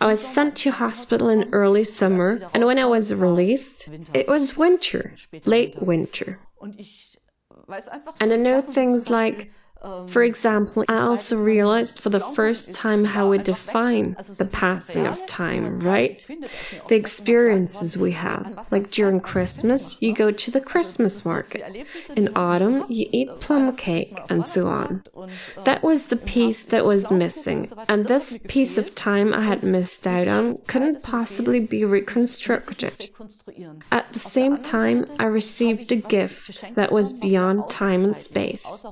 I 0.00 0.06
was 0.06 0.24
sent 0.24 0.54
to 0.58 0.70
hospital 0.70 1.28
in 1.28 1.48
early 1.50 1.82
summer, 1.82 2.40
and 2.54 2.64
when 2.66 2.78
I 2.78 2.86
was 2.86 3.12
released, 3.12 3.88
it 4.14 4.28
was 4.28 4.56
winter, 4.56 5.16
late 5.44 5.82
winter. 5.82 6.38
And 8.20 8.32
I 8.32 8.36
know 8.36 8.60
things 8.60 9.10
like 9.10 9.52
for 10.08 10.22
example, 10.22 10.84
I 10.88 10.98
also 10.98 11.38
realized 11.38 12.00
for 12.00 12.10
the 12.10 12.20
first 12.20 12.74
time 12.74 13.04
how 13.04 13.28
we 13.28 13.38
define 13.38 14.16
the 14.36 14.48
passing 14.50 15.06
of 15.06 15.24
time, 15.26 15.78
right? 15.80 16.24
The 16.88 16.96
experiences 16.96 17.96
we 17.96 18.12
have. 18.12 18.68
Like 18.72 18.90
during 18.90 19.20
Christmas, 19.20 20.00
you 20.02 20.12
go 20.14 20.30
to 20.32 20.50
the 20.50 20.60
Christmas 20.60 21.24
market. 21.24 21.86
In 22.16 22.30
autumn, 22.34 22.86
you 22.88 23.08
eat 23.12 23.28
plum 23.40 23.76
cake, 23.76 24.18
and 24.28 24.46
so 24.46 24.66
on. 24.66 25.04
That 25.64 25.82
was 25.82 26.08
the 26.08 26.16
piece 26.16 26.64
that 26.64 26.84
was 26.84 27.10
missing, 27.10 27.70
and 27.88 28.04
this 28.04 28.36
piece 28.48 28.78
of 28.78 28.94
time 28.94 29.32
I 29.32 29.42
had 29.42 29.62
missed 29.62 30.06
out 30.06 30.26
on 30.26 30.58
couldn't 30.66 31.02
possibly 31.02 31.60
be 31.60 31.84
reconstructed. 31.84 33.10
At 33.92 34.12
the 34.12 34.18
same 34.18 34.58
time, 34.58 35.06
I 35.18 35.24
received 35.24 35.92
a 35.92 35.96
gift 35.96 36.74
that 36.74 36.90
was 36.90 37.12
beyond 37.12 37.70
time 37.70 38.02
and 38.02 38.16
space. 38.16 38.84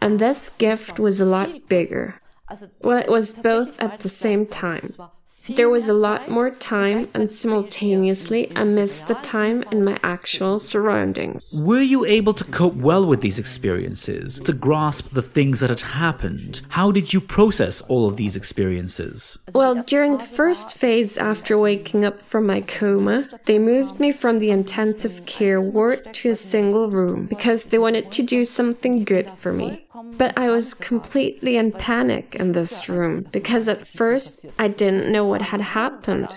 And 0.00 0.21
this 0.22 0.50
gift 0.50 0.98
was 0.98 1.20
a 1.20 1.24
lot 1.24 1.68
bigger. 1.68 2.20
Well, 2.82 2.98
it 2.98 3.08
was 3.08 3.32
both 3.32 3.78
at 3.80 4.00
the 4.00 4.08
same 4.08 4.46
time. 4.46 4.88
There 5.48 5.68
was 5.68 5.88
a 5.88 5.92
lot 5.92 6.30
more 6.30 6.50
time, 6.50 7.08
and 7.14 7.28
simultaneously, 7.28 8.52
I 8.54 8.62
missed 8.62 9.08
the 9.08 9.14
time 9.16 9.64
in 9.72 9.84
my 9.84 9.98
actual 10.04 10.60
surroundings. 10.60 11.60
Were 11.64 11.80
you 11.80 12.04
able 12.04 12.32
to 12.34 12.44
cope 12.44 12.76
well 12.76 13.04
with 13.04 13.22
these 13.22 13.40
experiences, 13.40 14.38
to 14.38 14.52
grasp 14.52 15.10
the 15.10 15.22
things 15.22 15.58
that 15.58 15.70
had 15.70 15.80
happened? 15.80 16.62
How 16.68 16.92
did 16.92 17.12
you 17.12 17.20
process 17.20 17.80
all 17.82 18.06
of 18.06 18.16
these 18.16 18.36
experiences? 18.36 19.40
Well, 19.52 19.82
during 19.82 20.18
the 20.18 20.24
first 20.24 20.74
phase 20.74 21.18
after 21.18 21.58
waking 21.58 22.04
up 22.04 22.20
from 22.20 22.46
my 22.46 22.60
coma, 22.60 23.28
they 23.46 23.58
moved 23.58 23.98
me 23.98 24.12
from 24.12 24.38
the 24.38 24.52
intensive 24.52 25.26
care 25.26 25.60
ward 25.60 26.14
to 26.14 26.30
a 26.30 26.36
single 26.36 26.88
room 26.88 27.26
because 27.26 27.66
they 27.66 27.78
wanted 27.78 28.12
to 28.12 28.22
do 28.22 28.44
something 28.44 29.02
good 29.02 29.28
for 29.30 29.52
me. 29.52 29.86
But 30.18 30.36
I 30.36 30.48
was 30.48 30.74
completely 30.74 31.56
in 31.56 31.72
panic 31.72 32.34
in 32.34 32.52
this 32.52 32.88
room 32.88 33.26
because 33.32 33.68
at 33.68 33.86
first 33.86 34.44
I 34.58 34.68
didn't 34.68 35.10
know 35.10 35.24
what 35.24 35.42
had 35.42 35.60
happened. 35.60 36.28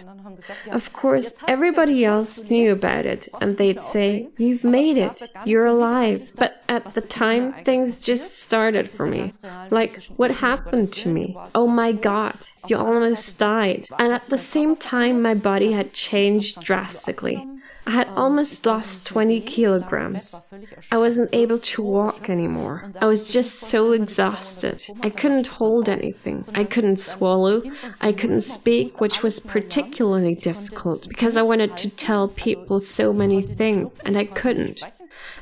Of 0.71 0.91
course, 0.93 1.35
everybody 1.47 2.03
else 2.03 2.49
knew 2.49 2.71
about 2.71 3.05
it, 3.05 3.27
and 3.39 3.57
they'd 3.57 3.81
say, 3.81 4.29
You've 4.37 4.63
made 4.63 4.97
it, 4.97 5.29
you're 5.45 5.65
alive. 5.65 6.31
But 6.35 6.63
at 6.67 6.91
the 6.91 7.01
time, 7.01 7.53
things 7.63 7.99
just 7.99 8.39
started 8.39 8.89
for 8.89 9.05
me. 9.05 9.31
Like, 9.69 10.03
what 10.17 10.31
happened 10.31 10.91
to 10.93 11.09
me? 11.09 11.37
Oh 11.53 11.67
my 11.67 11.91
god, 11.91 12.47
you 12.67 12.77
almost 12.77 13.37
died. 13.37 13.87
And 13.99 14.11
at 14.11 14.23
the 14.23 14.37
same 14.37 14.75
time, 14.75 15.21
my 15.21 15.35
body 15.35 15.71
had 15.71 15.93
changed 15.93 16.61
drastically. 16.61 17.47
I 17.87 17.91
had 17.91 18.07
almost 18.09 18.65
lost 18.65 19.05
20 19.05 19.41
kilograms. 19.41 20.53
I 20.91 20.97
wasn't 20.97 21.29
able 21.33 21.59
to 21.59 21.83
walk 21.83 22.29
anymore. 22.29 22.91
I 22.99 23.05
was 23.05 23.31
just 23.31 23.59
so 23.59 23.91
exhausted. 23.91 24.83
I 25.01 25.09
couldn't 25.09 25.47
hold 25.47 25.87
anything. 25.87 26.43
I 26.53 26.63
couldn't 26.63 26.99
swallow. 26.99 27.61
I 28.01 28.11
couldn't 28.11 28.41
speak, 28.41 28.99
which 28.99 29.21
was 29.21 29.39
particularly 29.39 30.35
difficult 30.35 31.07
because 31.07 31.37
I 31.37 31.43
wanted 31.43 31.77
to 31.77 31.89
tell 31.89 32.27
people 32.27 32.79
so 32.79 33.13
many 33.13 33.41
things 33.41 33.99
and 33.99 34.17
I 34.17 34.25
couldn't. 34.25 34.81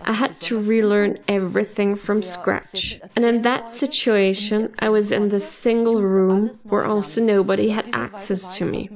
I 0.01 0.13
had 0.13 0.35
to 0.41 0.59
relearn 0.59 1.19
everything 1.27 1.95
from 1.95 2.21
scratch. 2.21 2.99
And 3.15 3.23
in 3.25 3.41
that 3.43 3.69
situation, 3.69 4.73
I 4.79 4.89
was 4.89 5.11
in 5.11 5.29
this 5.29 5.49
single 5.49 6.01
room 6.01 6.49
where 6.63 6.85
also 6.85 7.21
nobody 7.21 7.69
had 7.69 7.93
access 7.93 8.57
to 8.57 8.65
me. 8.65 8.89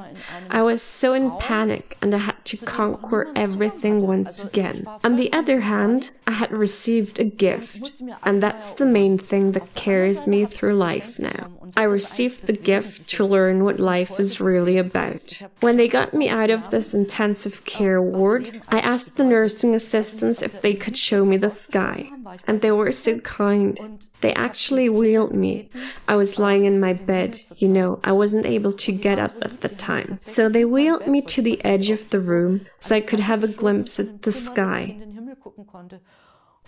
I 0.50 0.62
was 0.62 0.82
so 0.82 1.14
in 1.14 1.32
panic 1.38 1.98
and 2.02 2.14
I 2.14 2.20
had 2.20 2.44
to 2.46 2.58
conquer 2.58 3.32
everything 3.36 4.06
once 4.06 4.44
again. 4.44 4.88
On 5.04 5.16
the 5.16 5.32
other 5.32 5.62
hand, 5.62 6.12
I 6.26 6.32
had 6.32 6.52
received 6.52 7.20
a 7.20 7.24
gift, 7.24 8.02
and 8.24 8.42
that's 8.42 8.74
the 8.74 8.86
main 8.86 9.18
thing 9.18 9.54
that 9.54 9.76
carries 9.76 10.28
me 10.28 10.46
through 10.46 10.74
life 10.74 11.20
now. 11.20 11.52
I 11.76 11.84
received 11.84 12.48
the 12.48 12.58
gift 12.58 13.10
to 13.12 13.26
learn 13.26 13.64
what 13.64 13.80
life 13.80 14.20
is 14.20 14.42
really 14.42 14.78
about. 14.78 15.42
When 15.60 15.78
they 15.78 15.88
got 15.88 16.14
me 16.14 16.28
out 16.30 16.50
of 16.50 16.70
this 16.70 16.94
intensive 16.94 17.66
care 17.66 18.02
ward, 18.02 18.62
I 18.70 18.80
asked 18.80 19.18
the 19.18 19.24
nursing 19.24 19.76
assistants 19.76 20.42
if 20.42 20.62
they 20.62 20.67
could 20.76 20.98
show 20.98 21.26
me 21.26 21.38
the 21.38 21.50
sky, 21.50 22.10
and 22.46 22.62
they 22.62 22.72
were 22.72 22.92
so 22.92 23.20
kind. 23.20 24.08
They 24.22 24.34
actually 24.34 24.90
wheeled 24.90 25.34
me. 25.34 25.70
I 26.08 26.16
was 26.16 26.40
lying 26.40 26.66
in 26.66 26.80
my 26.80 26.94
bed, 26.94 27.42
you 27.58 27.70
know, 27.70 28.00
I 28.04 28.12
wasn't 28.12 28.46
able 28.46 28.72
to 28.72 28.92
get 28.92 29.20
up 29.20 29.34
at 29.42 29.62
the 29.62 29.70
time. 29.70 30.18
So 30.22 30.50
they 30.50 30.66
wheeled 30.66 31.08
me 31.08 31.22
to 31.22 31.42
the 31.42 31.64
edge 31.64 31.90
of 31.90 32.10
the 32.10 32.20
room 32.20 32.66
so 32.80 32.96
I 32.96 33.02
could 33.02 33.20
have 33.20 33.44
a 33.44 33.48
glimpse 33.48 34.00
at 34.00 34.24
the 34.24 34.32
sky. 34.32 34.98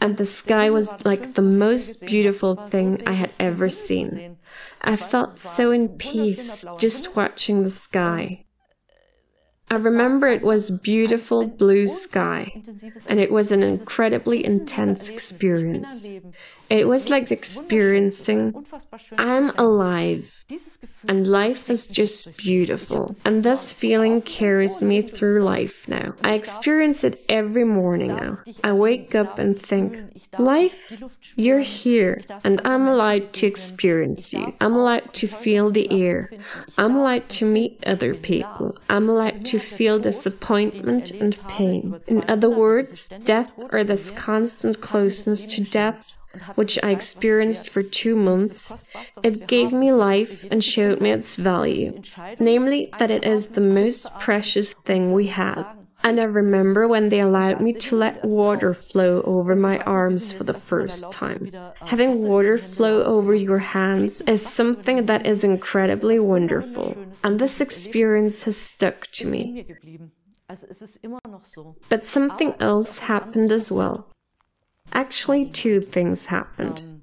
And 0.01 0.17
the 0.17 0.25
sky 0.25 0.69
was 0.69 1.05
like 1.05 1.33
the 1.33 1.41
most 1.41 2.05
beautiful 2.05 2.55
thing 2.55 3.01
I 3.05 3.13
had 3.13 3.31
ever 3.39 3.69
seen. 3.69 4.37
I 4.81 4.95
felt 4.95 5.37
so 5.37 5.71
in 5.71 5.89
peace 5.89 6.65
just 6.77 7.15
watching 7.15 7.63
the 7.63 7.69
sky. 7.69 8.45
I 9.71 9.75
remember 9.75 10.27
it 10.27 10.41
was 10.41 10.71
beautiful 10.71 11.47
blue 11.47 11.87
sky, 11.87 12.61
and 13.07 13.19
it 13.19 13.31
was 13.31 13.51
an 13.51 13.61
incredibly 13.61 14.43
intense 14.43 15.09
experience. 15.09 16.09
It 16.69 16.87
was 16.87 17.09
like 17.09 17.31
experiencing, 17.31 18.65
I'm 19.17 19.49
alive, 19.57 20.45
and 21.07 21.25
life 21.25 21.69
is 21.69 21.87
just 21.87 22.37
beautiful. 22.37 23.15
And 23.25 23.41
this 23.41 23.71
feeling 23.71 24.21
carries 24.21 24.81
me 24.81 25.01
through 25.01 25.41
life 25.41 25.87
now. 25.87 26.13
I 26.23 26.33
experience 26.33 27.03
it 27.03 27.25
every 27.27 27.63
morning 27.63 28.15
now. 28.15 28.39
I 28.63 28.73
wake 28.73 29.15
up 29.15 29.39
and 29.39 29.57
think, 29.57 29.97
life, 30.37 31.01
you're 31.35 31.61
here, 31.61 32.21
and 32.43 32.61
I'm 32.63 32.87
allowed 32.87 33.33
to 33.33 33.47
experience 33.47 34.31
you. 34.31 34.53
I'm 34.61 34.75
allowed 34.75 35.11
to 35.15 35.27
feel 35.27 35.71
the 35.71 35.91
air. 35.91 36.29
I'm 36.77 36.95
allowed 36.95 37.29
to 37.29 37.45
meet 37.45 37.83
other 37.87 38.13
people. 38.13 38.77
I'm 38.89 39.09
allowed 39.09 39.43
to 39.45 39.57
feel 39.57 39.97
disappointment 39.97 41.09
and 41.09 41.39
pain. 41.47 41.99
In 42.07 42.23
other 42.27 42.49
words, 42.49 43.07
death 43.23 43.51
or 43.71 43.83
this 43.83 44.11
constant 44.11 44.81
closeness 44.81 45.45
to 45.55 45.63
death 45.63 46.15
which 46.55 46.79
I 46.83 46.91
experienced 46.91 47.69
for 47.69 47.83
two 47.83 48.15
months, 48.15 48.85
it 49.23 49.47
gave 49.47 49.71
me 49.71 49.91
life 49.91 50.45
and 50.51 50.63
showed 50.63 51.01
me 51.01 51.11
its 51.11 51.35
value, 51.35 52.01
namely 52.39 52.89
that 52.99 53.11
it 53.11 53.23
is 53.23 53.49
the 53.49 53.61
most 53.61 54.17
precious 54.19 54.73
thing 54.73 55.11
we 55.11 55.27
have. 55.27 55.75
And 56.01 56.19
I 56.19 56.23
remember 56.23 56.87
when 56.87 57.09
they 57.09 57.19
allowed 57.19 57.59
me 57.59 57.73
to 57.73 57.95
let 57.95 58.23
water 58.23 58.73
flow 58.73 59.21
over 59.23 59.53
my 59.55 59.79
arms 59.79 60.31
for 60.31 60.45
the 60.45 60.53
first 60.53 61.11
time. 61.11 61.51
Having 61.81 62.23
water 62.25 62.57
flow 62.57 63.03
over 63.03 63.35
your 63.35 63.59
hands 63.59 64.21
is 64.21 64.45
something 64.45 65.07
that 65.07 65.25
is 65.25 65.43
incredibly 65.43 66.17
wonderful, 66.17 66.95
and 67.23 67.37
this 67.37 67.59
experience 67.59 68.45
has 68.45 68.55
stuck 68.55 69.07
to 69.07 69.27
me. 69.27 69.65
But 71.89 72.05
something 72.05 72.53
else 72.59 72.99
happened 72.99 73.51
as 73.51 73.69
well. 73.69 74.07
Actually, 74.93 75.45
two 75.45 75.81
things 75.81 76.27
happened. 76.27 77.01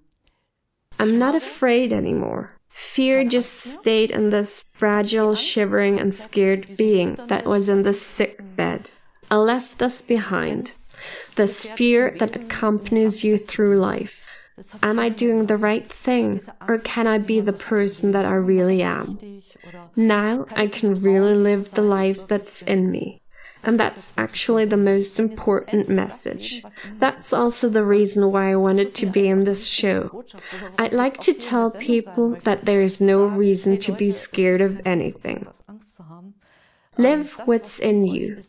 I'm 0.98 1.18
not 1.18 1.34
afraid 1.34 1.92
anymore. 1.92 2.52
Fear 2.68 3.28
just 3.28 3.54
stayed 3.54 4.10
in 4.10 4.30
this 4.30 4.60
fragile, 4.60 5.34
shivering, 5.34 5.98
and 5.98 6.12
scared 6.12 6.76
being 6.76 7.14
that 7.28 7.46
was 7.46 7.68
in 7.68 7.82
the 7.82 7.94
sick 7.94 8.40
bed. 8.56 8.90
I 9.30 9.36
left 9.36 9.78
this 9.78 10.02
behind. 10.02 10.72
This 11.36 11.64
fear 11.64 12.14
that 12.18 12.36
accompanies 12.36 13.24
you 13.24 13.38
through 13.38 13.78
life. 13.78 14.28
Am 14.82 14.98
I 14.98 15.08
doing 15.08 15.46
the 15.46 15.56
right 15.56 15.90
thing? 15.90 16.40
Or 16.66 16.78
can 16.78 17.06
I 17.06 17.18
be 17.18 17.40
the 17.40 17.52
person 17.52 18.12
that 18.12 18.24
I 18.24 18.34
really 18.34 18.82
am? 18.82 19.42
Now 19.94 20.46
I 20.54 20.66
can 20.66 20.94
really 20.94 21.34
live 21.34 21.72
the 21.72 21.82
life 21.82 22.26
that's 22.26 22.62
in 22.62 22.90
me. 22.90 23.20
And 23.66 23.80
that's 23.80 24.14
actually 24.16 24.64
the 24.64 24.76
most 24.76 25.18
important 25.18 25.88
message. 25.88 26.62
That's 26.98 27.32
also 27.32 27.68
the 27.68 27.84
reason 27.84 28.30
why 28.30 28.52
I 28.52 28.56
wanted 28.56 28.94
to 28.94 29.06
be 29.06 29.26
in 29.28 29.42
this 29.42 29.66
show. 29.66 30.24
I'd 30.78 30.94
like 30.94 31.18
to 31.22 31.34
tell 31.34 31.72
people 31.72 32.36
that 32.44 32.64
there 32.64 32.80
is 32.80 33.00
no 33.00 33.26
reason 33.26 33.76
to 33.78 33.92
be 33.92 34.12
scared 34.12 34.60
of 34.60 34.80
anything. 34.86 35.48
Live 36.96 37.32
what's 37.44 37.80
in 37.80 38.06
you. 38.06 38.40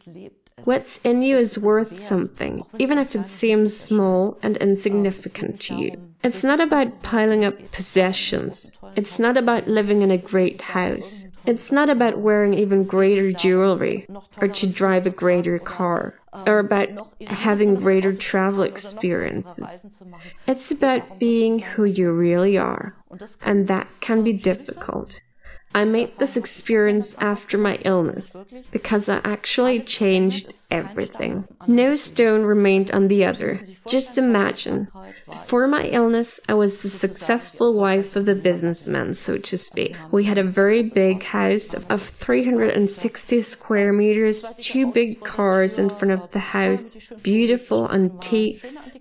What's 0.63 0.99
in 1.03 1.23
you 1.23 1.35
is 1.37 1.57
worth 1.57 1.97
something, 1.97 2.63
even 2.77 2.97
if 2.97 3.15
it 3.15 3.27
seems 3.27 3.75
small 3.75 4.37
and 4.43 4.55
insignificant 4.57 5.59
to 5.61 5.75
you. 5.75 6.06
It's 6.23 6.43
not 6.43 6.59
about 6.59 7.03
piling 7.03 7.45
up 7.45 7.71
possessions. 7.71 8.71
It's 8.95 9.19
not 9.19 9.37
about 9.37 9.67
living 9.67 10.01
in 10.01 10.11
a 10.11 10.17
great 10.17 10.61
house. 10.61 11.29
It's 11.45 11.71
not 11.71 11.89
about 11.89 12.17
wearing 12.17 12.53
even 12.53 12.83
greater 12.83 13.31
jewelry 13.31 14.07
or 14.41 14.47
to 14.47 14.67
drive 14.67 15.05
a 15.05 15.11
greater 15.11 15.59
car 15.59 16.19
or 16.45 16.59
about 16.59 16.89
having 17.27 17.75
greater 17.75 18.13
travel 18.13 18.63
experiences. 18.63 20.01
It's 20.47 20.71
about 20.71 21.19
being 21.19 21.59
who 21.59 21.85
you 21.85 22.11
really 22.11 22.57
are, 22.57 22.95
and 23.43 23.67
that 23.67 23.87
can 24.01 24.23
be 24.23 24.33
difficult. 24.33 25.21
I 25.75 25.85
made 25.85 26.17
this 26.17 26.37
experience 26.37 27.15
after 27.19 27.57
my 27.57 27.75
illness 27.85 28.45
because 28.71 29.09
I 29.09 29.21
actually 29.23 29.79
changed 29.81 30.53
everything. 30.71 31.47
No 31.67 31.95
stone 31.95 32.43
remained 32.43 32.89
on 32.91 33.07
the 33.07 33.25
other. 33.25 33.59
Just 33.87 34.17
imagine. 34.17 34.87
Before 35.25 35.67
my 35.67 35.85
illness, 35.87 36.39
I 36.49 36.55
was 36.55 36.81
the 36.81 36.89
successful 36.89 37.75
wife 37.75 38.15
of 38.15 38.27
a 38.27 38.35
businessman, 38.35 39.13
so 39.13 39.37
to 39.37 39.57
speak. 39.57 39.95
We 40.11 40.23
had 40.23 40.37
a 40.37 40.43
very 40.43 40.83
big 40.83 41.23
house 41.23 41.73
of 41.73 42.01
360 42.01 43.41
square 43.41 43.93
meters, 43.93 44.51
two 44.59 44.91
big 44.91 45.23
cars 45.23 45.77
in 45.77 45.89
front 45.89 46.11
of 46.11 46.31
the 46.31 46.39
house, 46.39 46.99
beautiful 47.21 47.91
antiques. 47.91 48.97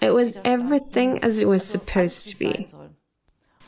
It 0.00 0.10
was 0.10 0.38
everything 0.44 1.18
as 1.24 1.38
it 1.38 1.48
was 1.48 1.64
supposed 1.64 2.28
to 2.28 2.38
be. 2.38 2.68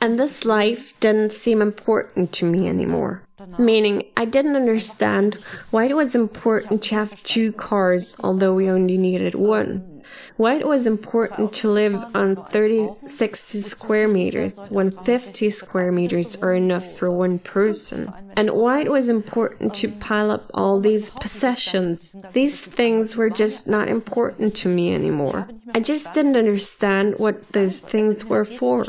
And 0.00 0.18
this 0.18 0.44
life 0.44 0.98
didn't 1.00 1.32
seem 1.32 1.61
important 1.61 2.32
to 2.34 2.44
me 2.44 2.68
anymore. 2.68 3.22
Meaning, 3.58 4.04
I 4.16 4.24
didn't 4.24 4.56
understand 4.56 5.34
why 5.70 5.84
it 5.84 5.96
was 5.96 6.14
important 6.14 6.82
to 6.84 6.94
have 6.94 7.22
two 7.22 7.52
cars, 7.52 8.16
although 8.22 8.52
we 8.52 8.68
only 8.68 8.96
needed 8.96 9.34
one. 9.34 9.97
Why 10.37 10.55
it 10.55 10.66
was 10.66 10.87
important 10.87 11.53
to 11.55 11.71
live 11.71 11.97
on 12.14 12.37
30, 12.37 12.90
60 13.07 13.61
square 13.61 14.07
meters 14.07 14.66
when 14.68 14.90
50 14.90 15.51
square 15.51 15.90
meters 15.90 16.37
are 16.37 16.55
enough 16.55 16.97
for 16.97 17.11
one 17.11 17.40
person. 17.40 18.12
And 18.37 18.51
why 18.51 18.83
it 18.83 18.90
was 18.90 19.09
important 19.09 19.75
to 19.75 19.88
pile 19.88 20.31
up 20.31 20.49
all 20.55 20.79
these 20.81 21.11
possessions. 21.11 22.14
These 22.35 22.64
things 22.64 23.16
were 23.16 23.31
just 23.31 23.66
not 23.66 23.88
important 23.88 24.55
to 24.57 24.68
me 24.68 24.94
anymore. 24.94 25.49
I 25.75 25.81
just 25.81 26.14
didn't 26.14 26.37
understand 26.37 27.14
what 27.18 27.42
those 27.49 27.81
things 27.81 28.25
were 28.25 28.44
for. 28.44 28.87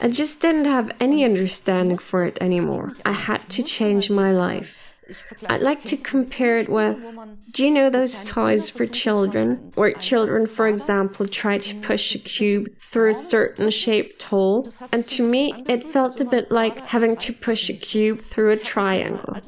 I 0.00 0.08
just 0.08 0.40
didn't 0.40 0.66
have 0.66 0.92
any 1.00 1.24
understanding 1.24 1.98
for 1.98 2.24
it 2.24 2.38
anymore. 2.40 2.92
I 3.04 3.12
had 3.12 3.48
to 3.50 3.62
change 3.62 4.08
my 4.08 4.30
life. 4.30 4.85
I'd 5.48 5.60
like 5.60 5.84
to 5.84 5.96
compare 5.96 6.58
it 6.58 6.68
with 6.68 7.18
do 7.56 7.64
you 7.64 7.70
know 7.70 7.88
those 7.88 8.22
toys 8.22 8.68
for 8.68 8.86
children? 8.86 9.72
Where 9.76 9.92
children, 9.92 10.46
for 10.46 10.68
example, 10.68 11.24
try 11.24 11.56
to 11.56 11.74
push 11.76 12.14
a 12.14 12.18
cube 12.18 12.78
through 12.78 13.10
a 13.10 13.14
certain 13.14 13.70
shaped 13.70 14.22
hole? 14.24 14.68
And 14.92 15.06
to 15.08 15.26
me, 15.26 15.64
it 15.66 15.82
felt 15.82 16.20
a 16.20 16.24
bit 16.24 16.50
like 16.50 16.80
having 16.88 17.16
to 17.16 17.32
push 17.32 17.70
a 17.70 17.72
cube 17.72 18.20
through 18.20 18.50
a 18.50 18.56
triangle. 18.56 19.38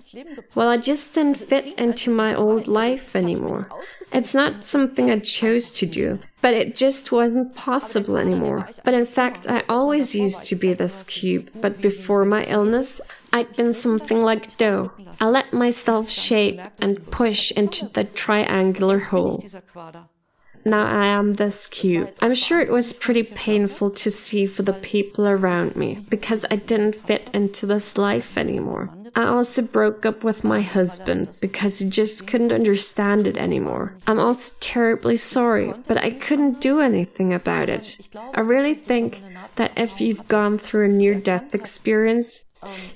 Well, 0.54 0.68
I 0.68 0.78
just 0.78 1.12
didn't 1.14 1.36
fit 1.36 1.74
into 1.78 2.10
my 2.10 2.34
old 2.34 2.66
life 2.66 3.14
anymore. 3.14 3.68
It's 4.12 4.34
not 4.34 4.64
something 4.64 5.10
I 5.10 5.18
chose 5.18 5.70
to 5.72 5.86
do, 5.86 6.18
but 6.40 6.54
it 6.54 6.74
just 6.74 7.12
wasn't 7.12 7.54
possible 7.54 8.16
anymore. 8.16 8.68
But 8.84 8.94
in 8.94 9.06
fact, 9.06 9.48
I 9.48 9.64
always 9.68 10.14
used 10.14 10.44
to 10.44 10.56
be 10.56 10.72
this 10.72 11.02
cube, 11.02 11.50
but 11.54 11.82
before 11.82 12.24
my 12.24 12.44
illness, 12.44 13.00
I 13.10 13.17
I'd 13.32 13.54
been 13.56 13.72
something 13.72 14.22
like 14.22 14.56
dough. 14.56 14.92
I 15.20 15.26
let 15.26 15.52
myself 15.52 16.08
shape 16.08 16.60
and 16.80 17.10
push 17.10 17.50
into 17.52 17.86
the 17.86 18.04
triangular 18.04 18.98
hole. 18.98 19.44
Now 20.64 20.86
I 20.86 21.06
am 21.06 21.34
this 21.34 21.66
cube. 21.66 22.12
I'm 22.20 22.34
sure 22.34 22.60
it 22.60 22.70
was 22.70 22.92
pretty 22.92 23.22
painful 23.22 23.90
to 23.90 24.10
see 24.10 24.46
for 24.46 24.62
the 24.62 24.72
people 24.72 25.26
around 25.26 25.76
me 25.76 26.04
because 26.08 26.44
I 26.50 26.56
didn't 26.56 26.94
fit 26.94 27.30
into 27.32 27.64
this 27.64 27.96
life 27.96 28.36
anymore. 28.36 28.90
I 29.14 29.24
also 29.24 29.62
broke 29.62 30.04
up 30.04 30.22
with 30.22 30.44
my 30.44 30.60
husband 30.60 31.38
because 31.40 31.78
he 31.78 31.88
just 31.88 32.26
couldn't 32.26 32.52
understand 32.52 33.26
it 33.26 33.38
anymore. 33.38 33.96
I'm 34.06 34.20
also 34.20 34.54
terribly 34.60 35.16
sorry, 35.16 35.72
but 35.86 35.96
I 35.98 36.10
couldn't 36.10 36.60
do 36.60 36.80
anything 36.80 37.32
about 37.32 37.68
it. 37.68 37.98
I 38.34 38.40
really 38.40 38.74
think 38.74 39.22
that 39.56 39.72
if 39.76 40.00
you've 40.00 40.28
gone 40.28 40.58
through 40.58 40.84
a 40.84 40.88
near 40.88 41.14
death 41.14 41.54
experience, 41.54 42.44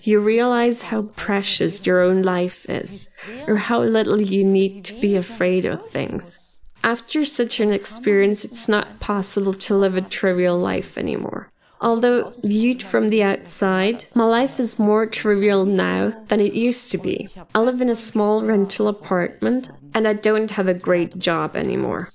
you 0.02 0.20
realize 0.20 0.82
how 0.82 1.02
precious 1.16 1.86
your 1.86 2.02
own 2.02 2.22
life 2.22 2.68
is, 2.68 3.18
or 3.46 3.56
how 3.56 3.82
little 3.82 4.20
you 4.20 4.44
need 4.44 4.84
to 4.86 4.94
be 5.00 5.16
afraid 5.16 5.64
of 5.64 5.90
things. 5.90 6.60
After 6.84 7.24
such 7.24 7.60
an 7.60 7.72
experience, 7.72 8.44
it's 8.44 8.68
not 8.68 8.98
possible 8.98 9.52
to 9.52 9.76
live 9.76 9.96
a 9.96 10.00
trivial 10.00 10.58
life 10.58 10.98
anymore. 10.98 11.48
Although 11.80 12.32
viewed 12.44 12.80
from 12.82 13.08
the 13.08 13.24
outside, 13.24 14.06
my 14.14 14.24
life 14.24 14.60
is 14.60 14.78
more 14.78 15.04
trivial 15.04 15.64
now 15.64 16.12
than 16.28 16.40
it 16.40 16.54
used 16.54 16.92
to 16.92 16.98
be. 16.98 17.28
I 17.54 17.58
live 17.58 17.80
in 17.80 17.88
a 17.88 17.96
small 17.96 18.42
rental 18.42 18.86
apartment 18.86 19.68
and 19.92 20.06
I 20.06 20.12
don't 20.12 20.52
have 20.52 20.68
a 20.68 20.74
great 20.74 21.18
job 21.18 21.56
anymore. 21.56 22.08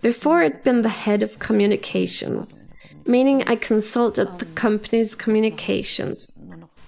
Before 0.00 0.38
I'd 0.38 0.64
been 0.64 0.80
the 0.80 0.88
head 0.88 1.22
of 1.22 1.38
communications, 1.38 2.70
meaning 3.06 3.42
I 3.46 3.56
consulted 3.56 4.38
the 4.38 4.46
company's 4.46 5.14
communications. 5.14 6.39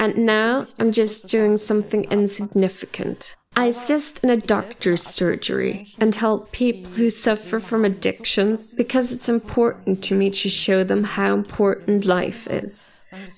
And 0.02 0.26
now 0.26 0.66
I'm 0.80 0.90
just 0.90 1.28
doing 1.28 1.56
something 1.56 2.10
insignificant. 2.10 3.36
I 3.54 3.66
assist 3.66 4.24
in 4.24 4.30
a 4.30 4.36
doctor's 4.36 5.04
surgery 5.04 5.86
and 5.96 6.12
help 6.12 6.50
people 6.50 6.90
who 6.94 7.08
suffer 7.08 7.60
from 7.60 7.84
addictions 7.84 8.74
because 8.74 9.12
it's 9.12 9.28
important 9.28 10.02
to 10.02 10.16
me 10.16 10.28
to 10.30 10.48
show 10.48 10.82
them 10.82 11.04
how 11.04 11.32
important 11.32 12.04
life 12.04 12.48
is. 12.50 12.90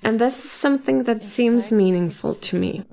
And 0.02 0.18
this 0.18 0.42
is 0.42 0.50
something 0.50 1.02
that 1.02 1.22
seems 1.22 1.70
meaningful 1.70 2.34
to 2.34 2.58
me. 2.58 2.84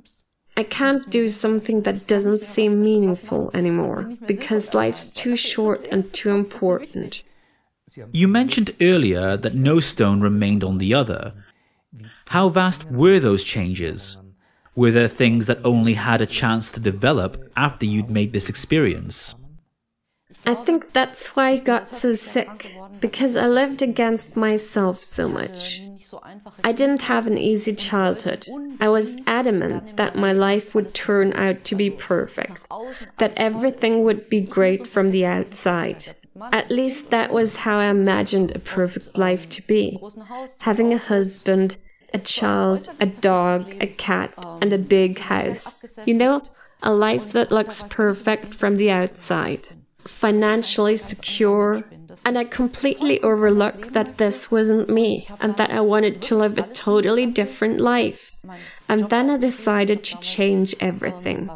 I 0.57 0.63
can't 0.63 1.09
do 1.09 1.29
something 1.29 1.83
that 1.83 2.07
doesn't 2.07 2.41
seem 2.41 2.81
meaningful 2.81 3.51
anymore 3.53 4.11
because 4.27 4.73
life's 4.73 5.09
too 5.09 5.37
short 5.37 5.87
and 5.89 6.13
too 6.13 6.31
important. 6.31 7.23
You 8.11 8.27
mentioned 8.27 8.71
earlier 8.81 9.37
that 9.37 9.55
no 9.55 9.79
stone 9.79 10.19
remained 10.19 10.61
on 10.61 10.77
the 10.77 10.93
other. 10.93 11.33
How 12.27 12.49
vast 12.49 12.89
were 12.89 13.19
those 13.19 13.43
changes? 13.43 14.17
Were 14.75 14.91
there 14.91 15.09
things 15.09 15.47
that 15.47 15.65
only 15.65 15.95
had 15.95 16.21
a 16.21 16.25
chance 16.25 16.71
to 16.71 16.79
develop 16.79 17.51
after 17.57 17.85
you'd 17.85 18.09
made 18.09 18.31
this 18.31 18.49
experience? 18.49 19.35
I 20.45 20.55
think 20.55 20.93
that's 20.93 21.35
why 21.35 21.49
I 21.49 21.57
got 21.57 21.87
so 21.87 22.13
sick, 22.13 22.75
because 22.99 23.35
I 23.35 23.47
lived 23.47 23.81
against 23.81 24.35
myself 24.35 25.03
so 25.03 25.27
much. 25.27 25.81
I 26.63 26.71
didn't 26.71 27.03
have 27.03 27.27
an 27.27 27.37
easy 27.37 27.75
childhood. 27.75 28.47
I 28.79 28.89
was 28.89 29.17
adamant 29.27 29.97
that 29.97 30.15
my 30.15 30.31
life 30.31 30.73
would 30.73 30.93
turn 30.93 31.33
out 31.33 31.63
to 31.65 31.75
be 31.75 31.89
perfect, 31.89 32.67
that 33.17 33.33
everything 33.37 34.03
would 34.03 34.29
be 34.29 34.41
great 34.41 34.87
from 34.87 35.11
the 35.11 35.25
outside. 35.25 36.15
At 36.51 36.71
least 36.71 37.09
that 37.11 37.31
was 37.31 37.57
how 37.57 37.79
I 37.79 37.85
imagined 37.85 38.55
a 38.55 38.59
perfect 38.59 39.17
life 39.17 39.49
to 39.49 39.61
be. 39.63 39.99
Having 40.61 40.93
a 40.93 40.97
husband, 40.97 41.77
a 42.13 42.19
child, 42.19 42.89
a 42.99 43.05
dog, 43.05 43.73
a 43.81 43.87
cat, 43.87 44.33
and 44.61 44.71
a 44.73 44.77
big 44.77 45.19
house. 45.19 45.99
You 46.05 46.13
know, 46.13 46.41
a 46.81 46.93
life 46.93 47.31
that 47.33 47.51
looks 47.51 47.83
perfect 47.83 48.53
from 48.53 48.75
the 48.75 48.91
outside, 48.91 49.69
financially 49.99 50.97
secure. 50.97 51.83
And 52.25 52.37
I 52.37 52.43
completely 52.43 53.21
overlooked 53.21 53.93
that 53.93 54.17
this 54.17 54.51
wasn't 54.51 54.89
me 54.89 55.27
and 55.39 55.55
that 55.57 55.71
I 55.71 55.81
wanted 55.81 56.21
to 56.23 56.37
live 56.37 56.57
a 56.57 56.63
totally 56.63 57.25
different 57.25 57.79
life. 57.79 58.31
And 58.89 59.09
then 59.09 59.29
I 59.29 59.37
decided 59.37 60.03
to 60.03 60.19
change 60.19 60.75
everything. 60.79 61.49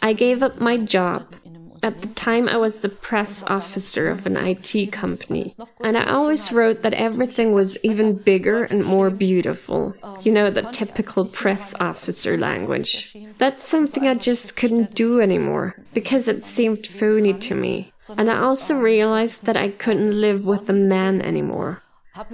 I 0.00 0.14
gave 0.14 0.42
up 0.42 0.60
my 0.60 0.78
job. 0.78 1.34
At 1.82 2.02
the 2.02 2.08
time, 2.08 2.48
I 2.48 2.56
was 2.56 2.80
the 2.80 2.88
press 2.88 3.42
officer 3.44 4.08
of 4.08 4.26
an 4.26 4.36
IT 4.36 4.92
company, 4.92 5.54
and 5.82 5.96
I 5.96 6.04
always 6.10 6.52
wrote 6.52 6.82
that 6.82 6.92
everything 6.94 7.52
was 7.52 7.78
even 7.82 8.16
bigger 8.16 8.64
and 8.64 8.84
more 8.84 9.08
beautiful. 9.08 9.94
You 10.22 10.32
know, 10.32 10.50
the 10.50 10.62
typical 10.62 11.24
press 11.24 11.74
officer 11.80 12.36
language. 12.36 13.16
That's 13.38 13.66
something 13.66 14.06
I 14.06 14.14
just 14.14 14.56
couldn't 14.56 14.94
do 14.94 15.20
anymore, 15.20 15.76
because 15.94 16.28
it 16.28 16.44
seemed 16.44 16.86
phony 16.86 17.32
to 17.34 17.54
me. 17.54 17.92
And 18.16 18.30
I 18.30 18.38
also 18.38 18.76
realized 18.76 19.46
that 19.46 19.56
I 19.56 19.70
couldn't 19.70 20.20
live 20.20 20.44
with 20.44 20.68
a 20.68 20.74
man 20.74 21.22
anymore, 21.22 21.82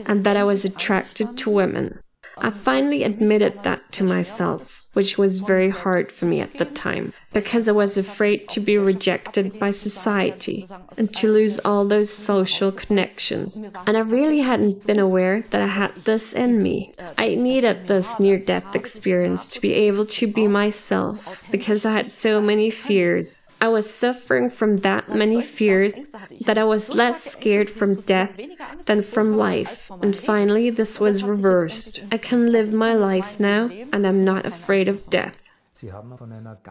and 0.07 0.25
that 0.25 0.37
I 0.37 0.45
was 0.45 0.65
attracted 0.65 1.37
to 1.39 1.51
women. 1.51 2.01
I 2.39 2.51
finally 2.51 3.05
admitted 3.05 3.63
that 3.63 3.81
to 3.93 4.05
myself 4.05 4.86
which 4.97 5.19
was 5.19 5.41
very 5.41 5.69
hard 5.69 6.11
for 6.11 6.25
me 6.25 6.41
at 6.41 6.55
the 6.57 6.65
time, 6.65 7.13
because 7.35 7.69
I 7.69 7.73
was 7.73 7.99
afraid 7.99 8.49
to 8.49 8.61
be 8.61 8.79
rejected 8.79 9.59
by 9.59 9.71
society 9.71 10.67
and 10.97 11.13
to 11.17 11.31
lose 11.31 11.59
all 11.67 11.85
those 11.85 12.11
social 12.11 12.73
connections. 12.73 13.69
And 13.87 13.95
I 13.95 14.01
really 14.01 14.39
hadn't 14.39 14.87
been 14.87 14.99
aware 14.99 15.45
that 15.51 15.61
I 15.61 15.67
had 15.67 15.95
this 16.07 16.33
in 16.33 16.63
me. 16.63 16.95
I 17.19 17.35
needed 17.35 17.89
this 17.89 18.19
near 18.19 18.39
death 18.39 18.75
experience 18.75 19.49
to 19.49 19.61
be 19.61 19.75
able 19.75 20.07
to 20.07 20.27
be 20.27 20.49
myself, 20.49 21.45
because 21.51 21.85
I 21.85 21.93
had 21.93 22.11
so 22.11 22.41
many 22.41 22.71
fears 22.71 23.46
I 23.61 23.69
was 23.69 23.93
suffering 23.93 24.51
from 24.51 24.79
that 24.79 25.09
many 25.09 25.41
fears 25.41 26.07
that 26.45 26.59
I 26.59 26.65
was 26.65 26.95
less 26.95 27.23
scared 27.23 27.71
from 27.71 28.01
death 28.03 28.39
than 28.85 29.03
from 29.03 29.37
life. 29.37 29.91
And 30.03 30.15
finally, 30.15 30.71
this 30.71 31.01
was 31.01 31.23
reversed. 31.23 32.05
I 32.13 32.19
can 32.19 32.53
live 32.53 32.73
my 32.73 32.93
life 32.93 33.41
now, 33.41 33.71
and 33.93 34.07
I'm 34.07 34.25
not 34.25 34.45
afraid 34.45 34.89
of 34.89 35.09
death. 35.09 35.51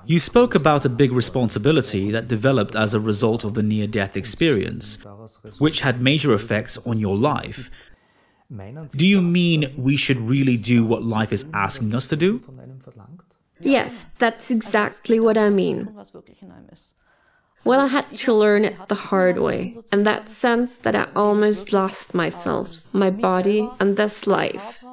You 0.05 0.19
spoke 0.19 0.55
about 0.55 0.85
a 0.85 0.89
big 0.89 1.11
responsibility 1.11 2.11
that 2.11 2.27
developed 2.27 2.75
as 2.75 2.93
a 2.93 2.99
result 2.99 3.43
of 3.43 3.53
the 3.53 3.63
near 3.63 3.87
death 3.87 4.17
experience, 4.17 4.97
which 5.59 5.81
had 5.81 6.01
major 6.01 6.33
effects 6.33 6.77
on 6.85 6.99
your 6.99 7.17
life. 7.17 7.69
Do 8.95 9.05
you 9.07 9.21
mean 9.21 9.73
we 9.77 9.97
should 9.97 10.17
really 10.17 10.57
do 10.57 10.85
what 10.85 11.03
life 11.03 11.31
is 11.33 11.45
asking 11.53 11.93
us 11.95 12.07
to 12.09 12.15
do? 12.15 12.41
Yes, 13.65 14.13
that's 14.19 14.51
exactly 14.51 15.19
what 15.19 15.38
I 15.38 15.49
mean. 15.49 15.89
Well, 17.63 17.82
I 17.82 17.88
had 17.88 18.15
to 18.17 18.32
learn 18.32 18.63
it 18.63 18.78
the 18.89 19.10
hard 19.10 19.39
way, 19.39 19.75
in 19.91 20.04
that 20.04 20.30
sense 20.30 20.78
that 20.78 20.95
I 20.95 21.08
almost 21.15 21.73
lost 21.73 22.13
myself, 22.13 22.82
my 22.93 23.10
body, 23.10 23.67
and 23.80 23.97
this 23.97 24.28
life. 24.28 24.84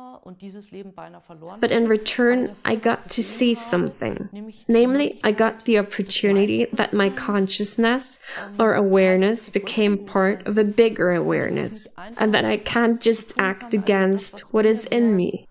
But 1.60 1.70
in 1.70 1.86
return, 1.86 2.56
I 2.64 2.76
got 2.76 3.10
to 3.10 3.22
see 3.22 3.52
something. 3.52 4.54
Namely, 4.68 5.20
I 5.22 5.32
got 5.32 5.66
the 5.66 5.78
opportunity 5.78 6.64
that 6.72 6.94
my 6.94 7.10
consciousness 7.10 8.18
or 8.58 8.72
awareness 8.72 9.50
became 9.50 9.98
part 9.98 10.46
of 10.46 10.56
a 10.56 10.64
bigger 10.64 11.12
awareness, 11.12 11.94
and 12.16 12.32
that 12.32 12.46
I 12.46 12.56
can't 12.56 13.02
just 13.02 13.32
act 13.36 13.74
against 13.74 14.54
what 14.54 14.64
is 14.64 14.86
in 14.86 15.14
me 15.14 15.46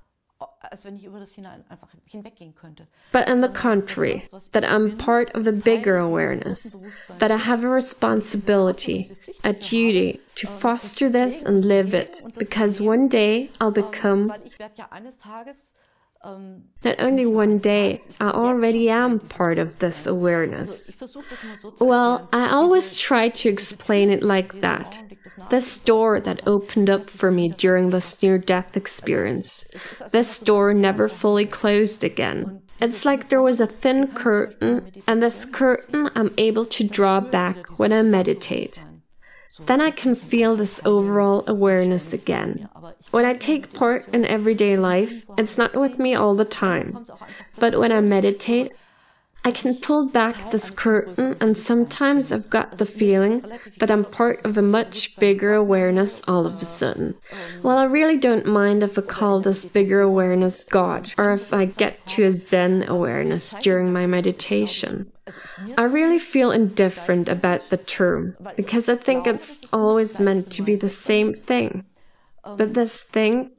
But 3.11 3.29
on 3.29 3.41
the 3.41 3.49
contrary, 3.49 4.23
that 4.53 4.63
I'm 4.63 4.97
part 4.97 5.29
of 5.31 5.47
a 5.47 5.51
bigger 5.51 5.97
awareness, 5.97 6.75
that 7.17 7.31
I 7.31 7.37
have 7.37 7.63
a 7.63 7.69
responsibility, 7.69 9.11
a 9.43 9.53
duty 9.53 10.21
to 10.35 10.47
foster 10.47 11.09
this 11.09 11.43
and 11.43 11.65
live 11.65 11.93
it, 11.93 12.21
because 12.37 12.79
one 12.79 13.07
day 13.09 13.49
I'll 13.59 13.71
become 13.71 14.33
not 16.23 16.95
only 16.99 17.25
one 17.25 17.57
day, 17.57 17.99
I 18.19 18.29
already 18.29 18.89
am 18.89 19.19
part 19.19 19.57
of 19.57 19.79
this 19.79 20.05
awareness. 20.05 20.91
Well, 21.79 22.29
I 22.31 22.49
always 22.49 22.95
try 22.95 23.29
to 23.29 23.49
explain 23.49 24.09
it 24.09 24.23
like 24.23 24.61
that. 24.61 25.03
This 25.49 25.77
door 25.77 26.19
that 26.19 26.45
opened 26.47 26.89
up 26.89 27.09
for 27.09 27.31
me 27.31 27.49
during 27.49 27.89
this 27.89 28.21
near 28.21 28.37
death 28.37 28.77
experience, 28.77 29.65
this 30.11 30.39
door 30.39 30.73
never 30.73 31.07
fully 31.07 31.45
closed 31.45 32.03
again. 32.03 32.61
It's 32.79 33.05
like 33.05 33.29
there 33.29 33.41
was 33.41 33.59
a 33.59 33.67
thin 33.67 34.07
curtain, 34.07 34.91
and 35.07 35.21
this 35.21 35.45
curtain 35.45 36.09
I'm 36.15 36.33
able 36.37 36.65
to 36.65 36.87
draw 36.87 37.19
back 37.19 37.79
when 37.79 37.93
I 37.93 38.01
meditate. 38.01 38.85
Then 39.65 39.81
I 39.81 39.91
can 39.91 40.15
feel 40.15 40.55
this 40.55 40.81
overall 40.85 41.43
awareness 41.47 42.13
again. 42.13 42.67
When 43.11 43.25
I 43.25 43.33
take 43.33 43.73
part 43.73 44.07
in 44.13 44.25
everyday 44.25 44.75
life, 44.77 45.25
it's 45.37 45.57
not 45.57 45.75
with 45.75 45.99
me 45.99 46.15
all 46.15 46.35
the 46.35 46.45
time. 46.45 47.05
But 47.57 47.77
when 47.77 47.91
I 47.91 48.01
meditate, 48.01 48.71
I 49.43 49.49
can 49.49 49.75
pull 49.75 50.05
back 50.05 50.51
this 50.51 50.69
curtain, 50.69 51.35
and 51.41 51.57
sometimes 51.57 52.31
I've 52.31 52.49
got 52.51 52.77
the 52.77 52.85
feeling 52.85 53.43
that 53.79 53.89
I'm 53.89 54.05
part 54.05 54.45
of 54.45 54.55
a 54.55 54.61
much 54.61 55.19
bigger 55.19 55.55
awareness 55.55 56.21
all 56.27 56.45
of 56.45 56.61
a 56.61 56.65
sudden. 56.65 57.15
Well, 57.63 57.77
I 57.77 57.85
really 57.85 58.19
don't 58.19 58.45
mind 58.45 58.83
if 58.83 58.99
I 58.99 59.01
call 59.01 59.39
this 59.39 59.65
bigger 59.65 60.01
awareness 60.01 60.63
God, 60.63 61.11
or 61.17 61.33
if 61.33 61.53
I 61.53 61.65
get 61.65 62.05
to 62.07 62.25
a 62.25 62.31
Zen 62.31 62.85
awareness 62.87 63.55
during 63.55 63.91
my 63.91 64.05
meditation. 64.05 65.11
I 65.77 65.83
really 65.83 66.19
feel 66.19 66.51
indifferent 66.51 67.29
about 67.29 67.69
the 67.69 67.77
term, 67.77 68.35
because 68.55 68.89
I 68.89 68.95
think 68.95 69.27
it's 69.27 69.65
always 69.73 70.19
meant 70.19 70.51
to 70.53 70.61
be 70.61 70.75
the 70.75 70.89
same 70.89 71.33
thing. 71.33 71.85
But 72.43 72.73
this 72.73 73.03
thing 73.03 73.51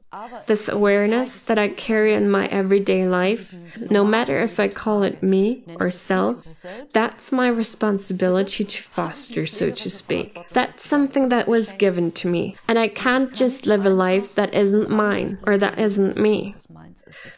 this 0.45 0.69
awareness 0.69 1.41
that 1.41 1.57
I 1.57 1.69
carry 1.69 2.13
in 2.13 2.29
my 2.29 2.47
everyday 2.47 3.07
life, 3.07 3.55
no 3.89 4.03
matter 4.03 4.37
if 4.37 4.59
I 4.59 4.67
call 4.67 5.03
it 5.03 5.23
me 5.23 5.63
or 5.79 5.89
self, 5.89 6.65
that's 6.91 7.31
my 7.31 7.47
responsibility 7.47 8.63
to 8.63 8.83
foster, 8.83 9.45
so 9.45 9.71
to 9.71 9.89
speak. 9.89 10.37
That's 10.51 10.87
something 10.87 11.29
that 11.29 11.47
was 11.47 11.71
given 11.71 12.11
to 12.11 12.27
me, 12.27 12.57
and 12.67 12.77
I 12.77 12.89
can't 12.89 13.33
just 13.33 13.65
live 13.65 13.85
a 13.85 13.89
life 13.89 14.35
that 14.35 14.53
isn't 14.53 14.89
mine 14.89 15.39
or 15.47 15.57
that 15.57 15.79
isn't 15.79 16.17
me. 16.17 16.55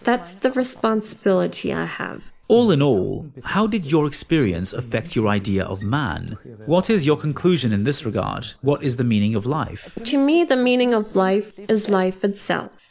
That's 0.03 0.33
the 0.33 0.51
responsibility 0.51 1.73
I 1.73 1.85
have. 1.85 2.33
All 2.47 2.69
in 2.71 2.81
all, 2.81 3.25
how 3.43 3.65
did 3.65 3.91
your 3.91 4.05
experience 4.05 4.71
affect 4.71 5.15
your 5.15 5.27
idea 5.27 5.63
of 5.63 5.81
man? 5.81 6.37
What 6.67 6.91
is 6.91 7.05
your 7.05 7.17
conclusion 7.17 7.73
in 7.73 7.85
this 7.85 8.05
regard? 8.05 8.45
What 8.61 8.83
is 8.83 8.97
the 8.97 9.03
meaning 9.03 9.33
of 9.33 9.47
life? 9.47 9.97
To 10.03 10.17
me, 10.17 10.43
the 10.43 10.55
meaning 10.55 10.93
of 10.93 11.15
life 11.15 11.57
is 11.57 11.89
life 11.89 12.23
itself 12.23 12.84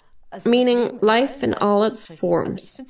meaning 0.44 0.98
life 1.00 1.42
in 1.42 1.54
all 1.54 1.84
its 1.84 2.12
forms. 2.14 2.80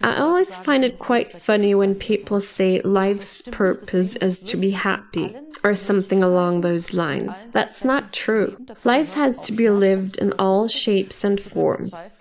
I 0.00 0.16
always 0.16 0.56
find 0.56 0.84
it 0.84 0.98
quite 0.98 1.28
funny 1.28 1.74
when 1.74 1.94
people 1.94 2.40
say 2.40 2.80
life's 2.82 3.42
purpose 3.42 4.16
is 4.16 4.40
to 4.40 4.56
be 4.56 4.70
happy 4.70 5.36
or 5.64 5.74
something 5.74 6.22
along 6.22 6.60
those 6.60 6.94
lines. 6.94 7.48
That's 7.48 7.84
not 7.84 8.12
true. 8.12 8.56
Life 8.84 9.14
has 9.14 9.44
to 9.46 9.52
be 9.52 9.68
lived 9.70 10.18
in 10.18 10.32
all 10.38 10.68
shapes 10.68 11.24
and 11.24 11.40
forms. 11.40 12.14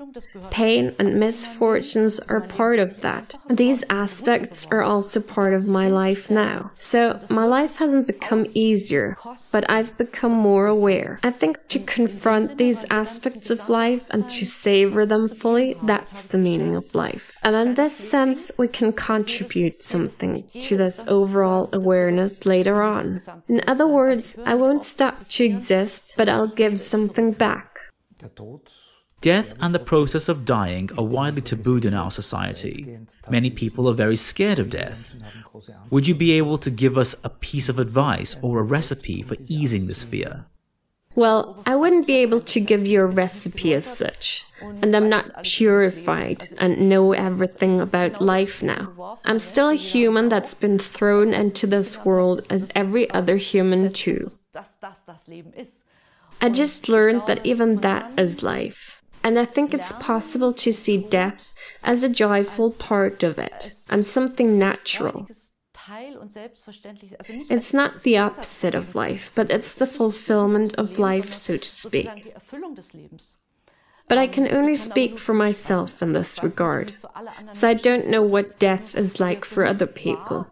Pain 0.50 0.96
and 0.98 1.16
misfortunes 1.16 2.20
are 2.22 2.42
part 2.42 2.80
of 2.80 3.02
that. 3.02 3.36
These 3.50 3.84
aspects 3.90 4.66
are 4.72 4.82
also 4.82 5.22
part 5.22 5.54
of 5.54 5.68
my 5.68 5.88
life 5.88 6.30
now. 6.30 6.72
So 6.76 7.20
my 7.30 7.46
life 7.46 7.78
hasn't 7.78 8.08
become 8.08 8.46
easier, 8.54 9.18
but 9.52 9.70
I've 9.70 9.98
become 9.98 10.34
more 10.34 10.68
aware. 10.68 11.20
I 11.24 11.32
think 11.32 11.68
to 11.70 11.80
confront 11.80 12.58
these 12.58 12.86
aspects 12.90 13.50
of 13.50 13.70
life 13.70 14.10
and 14.10 14.28
to 14.30 14.46
savor 14.62 15.06
them 15.06 15.28
fully, 15.28 15.76
that's 15.84 16.26
the 16.26 16.38
meaning 16.38 16.76
of 16.76 16.96
life. 16.96 17.38
And 17.44 17.56
in 17.56 17.74
this 17.76 17.96
sense, 17.96 18.52
we 18.58 18.68
can 18.68 18.94
contribute 18.94 19.82
something 19.82 20.48
to 20.60 20.78
this 20.78 21.04
overall 21.08 21.70
awareness 21.74 22.46
later 22.46 22.82
on. 22.82 23.22
In 23.48 23.62
other 23.68 23.88
words, 23.88 24.40
I 24.46 24.56
won't 24.56 24.84
stop 24.84 25.28
to 25.30 25.44
exist, 25.44 26.14
but 26.18 26.30
I'll 26.30 26.48
give 26.48 26.80
something 26.80 27.32
back. 27.32 27.80
Death 29.22 29.56
and 29.60 29.74
the 29.74 29.80
process 29.80 30.30
of 30.30 30.46
dying 30.46 30.90
are 30.98 31.06
widely 31.06 31.42
tabooed 31.42 31.86
in 31.86 31.94
our 31.94 32.12
society. 32.12 33.00
Many 33.28 33.50
people 33.50 33.90
are 33.90 33.94
very 33.94 34.16
scared 34.16 34.60
of 34.60 34.70
death. 34.70 35.16
Would 35.90 36.08
you 36.08 36.14
be 36.14 36.34
able 36.34 36.60
to 36.60 36.70
give 36.70 36.98
us 36.98 37.16
a 37.24 37.30
piece 37.30 37.68
of 37.68 37.80
advice 37.80 38.38
or 38.44 38.60
a 38.60 38.64
recipe 38.64 39.24
for 39.24 39.36
easing 39.48 39.88
this 39.88 40.04
fear? 40.04 40.46
Well, 41.18 41.58
I 41.66 41.76
wouldn't 41.76 42.06
be 42.06 42.18
able 42.18 42.42
to 42.42 42.60
give 42.60 42.86
you 42.86 43.02
a 43.02 43.06
recipe 43.08 43.74
as 43.74 43.86
such. 43.86 44.46
And 44.62 44.96
I'm 44.96 45.10
not 45.10 45.44
purified 45.44 46.46
and 46.60 46.88
know 46.90 47.14
everything 47.14 47.82
about 47.82 48.22
life 48.22 48.62
now. 48.62 49.18
I'm 49.26 49.40
still 49.40 49.70
a 49.70 49.76
human 49.76 50.30
that's 50.30 50.54
been 50.54 50.78
thrown 50.78 51.34
into 51.34 51.66
this 51.66 52.06
world 52.06 52.46
as 52.52 52.72
every 52.76 53.10
other 53.10 53.38
human 53.38 53.92
too. 53.92 54.28
I 56.40 56.50
just 56.50 56.88
learned 56.88 57.24
that 57.26 57.44
even 57.44 57.78
that 57.78 58.12
is 58.16 58.44
life. 58.44 59.02
And 59.24 59.40
I 59.40 59.46
think 59.46 59.74
it's 59.74 59.94
possible 59.94 60.54
to 60.54 60.72
see 60.72 60.98
death 60.98 61.52
as 61.84 62.04
a 62.04 62.10
joyful 62.10 62.72
part 62.74 63.24
of 63.24 63.40
it 63.40 63.74
and 63.90 64.06
something 64.06 64.60
natural. 64.60 65.28
It's 67.50 67.74
not 67.74 68.04
the 68.04 68.18
opposite 68.18 68.76
of 68.76 68.96
life, 68.96 69.32
but 69.36 69.50
it's 69.50 69.74
the 69.74 69.86
fulfillment 69.88 70.74
of 70.78 71.00
life, 71.00 71.34
so 71.34 71.58
to 71.58 71.66
speak. 71.68 72.34
But 74.10 74.18
I 74.18 74.28
can 74.28 74.48
only 74.56 74.76
speak 74.76 75.18
for 75.18 75.34
myself 75.34 76.02
in 76.02 76.14
this 76.14 76.42
regard, 76.42 76.94
so 77.52 77.68
I 77.68 77.74
don't 77.74 78.08
know 78.08 78.24
what 78.24 78.58
death 78.58 78.96
is 78.96 79.20
like 79.20 79.44
for 79.44 79.66
other 79.66 79.86
people. 79.86 80.48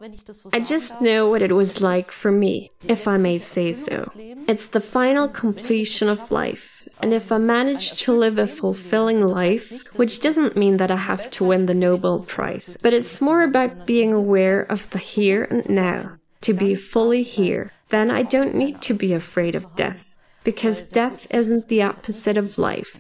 I 0.52 0.60
just 0.60 1.02
know 1.02 1.30
what 1.30 1.42
it 1.42 1.54
was 1.54 1.82
like 1.82 2.12
for 2.12 2.32
me, 2.32 2.72
if 2.84 3.08
I 3.08 3.18
may 3.18 3.38
say 3.38 3.72
so. 3.72 4.12
It's 4.46 4.68
the 4.68 4.82
final 4.82 5.30
completion 5.30 6.10
of 6.10 6.32
life, 6.32 6.86
and 7.02 7.14
if 7.14 7.32
I 7.32 7.38
manage 7.38 7.94
to 8.04 8.12
live 8.12 8.38
a 8.38 8.46
fulfilling 8.46 9.26
life, 9.26 9.88
which 9.96 10.20
doesn't 10.20 10.58
mean 10.58 10.76
that 10.78 10.92
I 10.92 10.98
have 10.98 11.30
to 11.32 11.46
win 11.46 11.66
the 11.66 11.74
Nobel 11.74 12.20
Prize, 12.20 12.78
but 12.82 12.94
it's 12.94 13.22
more 13.22 13.42
about 13.42 13.86
being 13.86 14.12
aware 14.12 14.62
of 14.62 14.90
the 14.90 15.00
here 15.00 15.48
and 15.50 15.68
now, 15.70 16.18
to 16.42 16.54
be 16.54 16.76
fully 16.76 17.24
here, 17.24 17.72
then 17.88 18.12
I 18.12 18.24
don't 18.24 18.54
need 18.54 18.82
to 18.82 18.94
be 18.94 19.14
afraid 19.14 19.56
of 19.56 19.76
death, 19.76 20.14
because 20.44 20.84
death 20.84 21.34
isn't 21.34 21.70
the 21.70 21.82
opposite 21.82 22.36
of 22.36 22.58
life. 22.58 23.00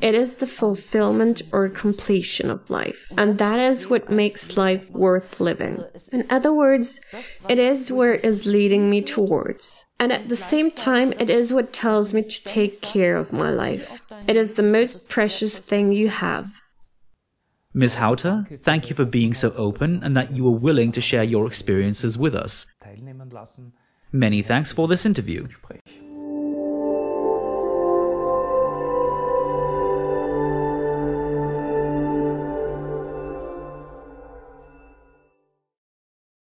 It 0.00 0.14
is 0.14 0.36
the 0.36 0.46
fulfillment 0.46 1.42
or 1.52 1.68
completion 1.68 2.50
of 2.50 2.70
life. 2.70 3.12
And 3.16 3.36
that 3.36 3.60
is 3.60 3.88
what 3.88 4.10
makes 4.10 4.56
life 4.56 4.90
worth 4.90 5.40
living. 5.40 5.84
In 6.12 6.24
other 6.30 6.52
words, 6.52 7.00
it 7.48 7.58
is 7.58 7.90
where 7.90 8.14
it 8.14 8.24
is 8.24 8.46
leading 8.46 8.90
me 8.90 9.02
towards. 9.02 9.86
And 9.98 10.12
at 10.12 10.28
the 10.28 10.36
same 10.36 10.70
time, 10.70 11.12
it 11.18 11.30
is 11.30 11.52
what 11.52 11.72
tells 11.72 12.12
me 12.12 12.22
to 12.22 12.44
take 12.44 12.80
care 12.80 13.16
of 13.16 13.32
my 13.32 13.50
life. 13.50 14.04
It 14.26 14.36
is 14.36 14.54
the 14.54 14.62
most 14.62 15.08
precious 15.08 15.58
thing 15.58 15.92
you 15.92 16.08
have. 16.08 16.52
Ms. 17.74 17.94
Hauter, 17.94 18.44
thank 18.60 18.90
you 18.90 18.96
for 18.96 19.06
being 19.06 19.32
so 19.32 19.50
open 19.56 20.02
and 20.04 20.14
that 20.16 20.32
you 20.32 20.44
were 20.44 20.50
willing 20.50 20.92
to 20.92 21.00
share 21.00 21.24
your 21.24 21.46
experiences 21.46 22.18
with 22.18 22.34
us. 22.34 22.66
Many 24.12 24.42
thanks 24.42 24.72
for 24.72 24.86
this 24.88 25.06
interview. 25.06 25.48